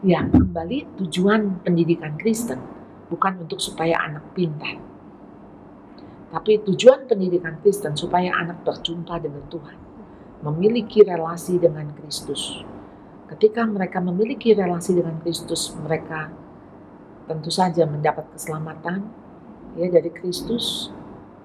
Ya, 0.07 0.23
kembali 0.31 0.97
tujuan 1.03 1.67
pendidikan 1.67 2.15
Kristen 2.15 2.63
bukan 3.11 3.43
untuk 3.43 3.59
supaya 3.59 3.99
anak 3.99 4.31
pintar. 4.33 4.79
Tapi 6.31 6.63
tujuan 6.63 7.11
pendidikan 7.11 7.59
Kristen 7.59 7.99
supaya 7.99 8.31
anak 8.39 8.63
berjumpa 8.63 9.19
dengan 9.19 9.43
Tuhan, 9.51 9.79
memiliki 10.47 11.03
relasi 11.03 11.59
dengan 11.59 11.91
Kristus. 11.99 12.63
Ketika 13.31 13.63
mereka 13.63 14.03
memiliki 14.03 14.51
relasi 14.51 14.99
dengan 14.99 15.23
Kristus, 15.23 15.71
mereka 15.79 16.35
tentu 17.31 17.47
saja 17.47 17.87
mendapat 17.87 18.27
keselamatan 18.35 19.07
ya 19.79 19.87
dari 19.87 20.11
Kristus 20.11 20.91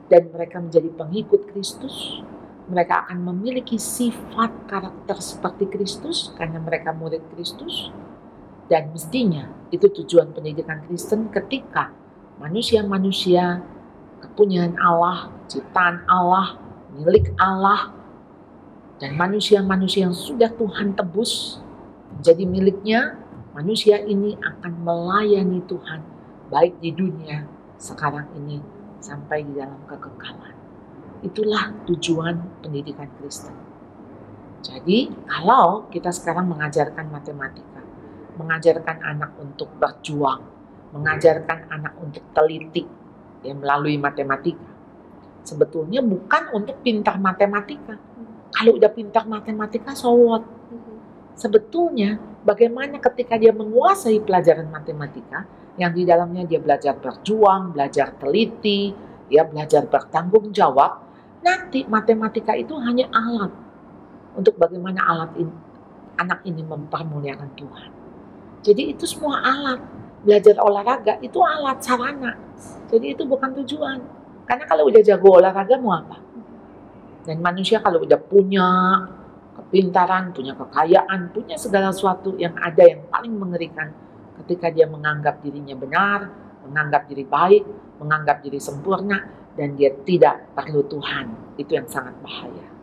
dan 0.10 0.34
mereka 0.34 0.58
menjadi 0.58 0.90
pengikut 0.90 1.46
Kristus. 1.54 2.26
Mereka 2.66 3.06
akan 3.06 3.22
memiliki 3.30 3.78
sifat 3.78 4.66
karakter 4.66 5.22
seperti 5.22 5.70
Kristus 5.70 6.34
karena 6.34 6.58
mereka 6.58 6.90
murid 6.90 7.22
Kristus. 7.38 7.94
Dan 8.66 8.90
mestinya 8.90 9.46
itu 9.70 9.86
tujuan 9.86 10.34
pendidikan 10.34 10.82
Kristen 10.90 11.30
ketika 11.30 11.94
manusia-manusia 12.42 13.62
kepunyaan 14.26 14.74
Allah, 14.82 15.30
ciptaan 15.46 16.02
Allah, 16.10 16.58
milik 16.98 17.30
Allah, 17.38 17.94
dan 18.98 19.14
manusia-manusia 19.14 20.10
yang 20.10 20.18
sudah 20.18 20.50
Tuhan 20.50 20.98
tebus 20.98 21.62
menjadi 22.20 22.44
miliknya, 22.48 23.02
manusia 23.56 24.00
ini 24.04 24.36
akan 24.40 24.72
melayani 24.84 25.64
Tuhan 25.68 26.02
baik 26.52 26.78
di 26.80 26.92
dunia 26.94 27.48
sekarang 27.76 28.32
ini 28.38 28.62
sampai 29.02 29.46
di 29.46 29.54
dalam 29.54 29.78
kekekalan. 29.86 30.56
Itulah 31.26 31.74
tujuan 31.90 32.62
pendidikan 32.62 33.10
Kristen. 33.18 33.54
Jadi, 34.66 35.14
kalau 35.30 35.86
kita 35.94 36.10
sekarang 36.10 36.50
mengajarkan 36.50 37.06
matematika, 37.14 37.82
mengajarkan 38.38 38.98
anak 39.06 39.32
untuk 39.38 39.70
berjuang, 39.78 40.42
mengajarkan 40.94 41.70
anak 41.70 41.94
untuk 42.02 42.26
teliti 42.34 42.82
ya 43.46 43.54
melalui 43.54 44.02
matematika, 44.02 44.66
sebetulnya 45.46 46.02
bukan 46.02 46.50
untuk 46.58 46.82
pintar 46.82 47.22
matematika. 47.22 47.94
Kalau 48.50 48.74
udah 48.82 48.90
pintar 48.90 49.30
matematika, 49.30 49.94
so? 49.94 50.10
Sebetulnya, 51.36 52.16
bagaimana 52.48 52.96
ketika 53.04 53.36
dia 53.36 53.52
menguasai 53.52 54.24
pelajaran 54.24 54.72
matematika, 54.72 55.44
yang 55.76 55.92
di 55.92 56.08
dalamnya 56.08 56.48
dia 56.48 56.60
belajar 56.64 56.96
berjuang, 56.96 57.76
belajar 57.76 58.16
teliti, 58.16 58.96
ya 59.28 59.44
belajar 59.44 59.84
bertanggung 59.92 60.56
jawab. 60.56 61.04
Nanti 61.44 61.84
matematika 61.86 62.56
itu 62.56 62.74
hanya 62.80 63.12
alat 63.12 63.52
untuk 64.40 64.56
bagaimana 64.56 65.04
alat 65.04 65.32
ini, 65.36 65.56
anak 66.16 66.40
ini 66.48 66.64
mempermuliakan 66.64 67.50
Tuhan. 67.54 67.92
Jadi 68.66 68.96
itu 68.96 69.06
semua 69.06 69.44
alat. 69.44 69.80
Belajar 70.26 70.58
olahraga 70.58 71.22
itu 71.22 71.38
alat 71.38 71.78
sarana. 71.86 72.34
Jadi 72.90 73.14
itu 73.14 73.24
bukan 73.30 73.54
tujuan. 73.62 74.02
Karena 74.50 74.66
kalau 74.66 74.90
udah 74.90 75.02
jago 75.06 75.38
olahraga 75.38 75.78
mau 75.78 75.94
apa? 75.94 76.18
Dan 77.30 77.46
manusia 77.46 77.78
kalau 77.78 78.02
udah 78.02 78.18
punya 78.18 78.66
kepintaran, 79.68 80.32
punya 80.32 80.54
kekayaan, 80.56 81.34
punya 81.34 81.58
segala 81.58 81.92
sesuatu 81.92 82.38
yang 82.38 82.54
ada 82.56 82.84
yang 82.86 83.04
paling 83.12 83.34
mengerikan 83.34 83.92
ketika 84.44 84.70
dia 84.72 84.86
menganggap 84.86 85.42
dirinya 85.42 85.76
benar, 85.76 86.20
menganggap 86.68 87.10
diri 87.10 87.26
baik, 87.26 87.64
menganggap 88.00 88.42
diri 88.46 88.60
sempurna, 88.62 89.26
dan 89.56 89.74
dia 89.76 89.92
tidak 90.04 90.52
perlu 90.54 90.84
Tuhan. 90.86 91.58
Itu 91.58 91.76
yang 91.76 91.88
sangat 91.88 92.14
bahaya. 92.20 92.76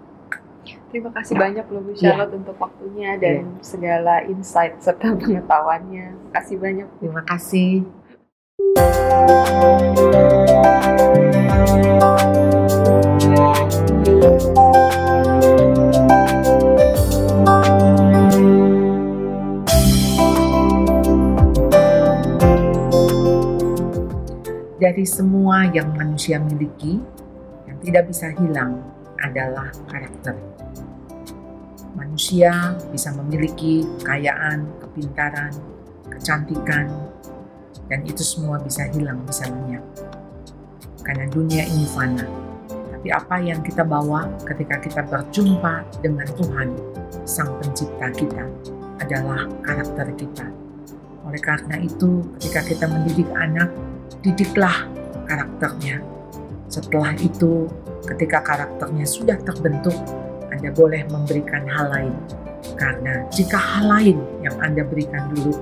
Terima 0.93 1.09
kasih 1.09 1.35
banyak 1.41 1.67
loh 1.73 1.81
Bu. 1.81 1.97
Charlotte 1.97 2.37
ya. 2.37 2.39
untuk 2.39 2.57
waktunya 2.61 3.17
dan 3.17 3.57
ya. 3.57 3.65
segala 3.65 4.29
insight 4.29 4.77
serta 4.79 5.17
pengetahuannya. 5.17 6.07
Terima 6.13 6.33
kasih 6.37 6.57
banyak. 6.61 6.89
Terima 7.01 7.23
kasih. 7.25 7.89
Dari 24.83 25.07
semua 25.07 25.71
yang 25.71 25.95
manusia 25.95 26.43
miliki, 26.43 26.99
yang 27.71 27.79
tidak 27.87 28.11
bisa 28.11 28.35
hilang 28.35 28.83
adalah 29.23 29.71
karakter. 29.87 30.35
Manusia 31.95 32.75
bisa 32.91 33.15
memiliki 33.15 33.87
kekayaan, 34.03 34.67
kepintaran, 34.83 35.55
kecantikan, 36.11 36.91
dan 37.87 38.03
itu 38.03 38.27
semua 38.27 38.59
bisa 38.59 38.91
hilang, 38.91 39.23
bisa 39.23 39.47
lenyap. 39.47 39.87
Karena 41.07 41.31
dunia 41.31 41.63
ini 41.63 41.87
fana. 41.87 42.27
Tapi 42.67 43.07
apa 43.15 43.39
yang 43.39 43.63
kita 43.63 43.87
bawa 43.87 44.27
ketika 44.43 44.83
kita 44.83 45.07
berjumpa 45.07 45.87
dengan 46.03 46.27
Tuhan, 46.35 46.75
Sang 47.23 47.55
Pencipta 47.63 48.11
kita, 48.11 48.51
adalah 48.99 49.47
karakter 49.63 50.11
kita. 50.19 50.51
Oleh 51.23 51.39
karena 51.39 51.79
itu, 51.79 52.27
ketika 52.39 52.67
kita 52.67 52.85
mendidik 52.91 53.31
anak, 53.39 53.71
didiklah 54.21 54.85
karakternya. 55.25 56.05
Setelah 56.69 57.17
itu, 57.21 57.69
ketika 58.05 58.45
karakternya 58.45 59.07
sudah 59.09 59.37
terbentuk, 59.41 59.97
Anda 60.53 60.69
boleh 60.73 61.09
memberikan 61.09 61.65
hal 61.69 61.89
lain. 61.93 62.15
Karena 62.77 63.25
jika 63.33 63.59
hal 63.59 63.89
lain 63.89 64.19
yang 64.45 64.57
Anda 64.61 64.85
berikan 64.85 65.33
dulu, 65.33 65.53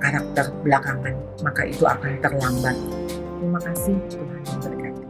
karakter 0.00 0.52
belakangan, 0.64 1.14
maka 1.44 1.62
itu 1.64 1.84
akan 1.84 2.20
terlambat. 2.20 2.76
Terima 3.40 3.60
kasih, 3.60 3.96
Tuhan 4.08 4.40
memberkati. 4.44 5.04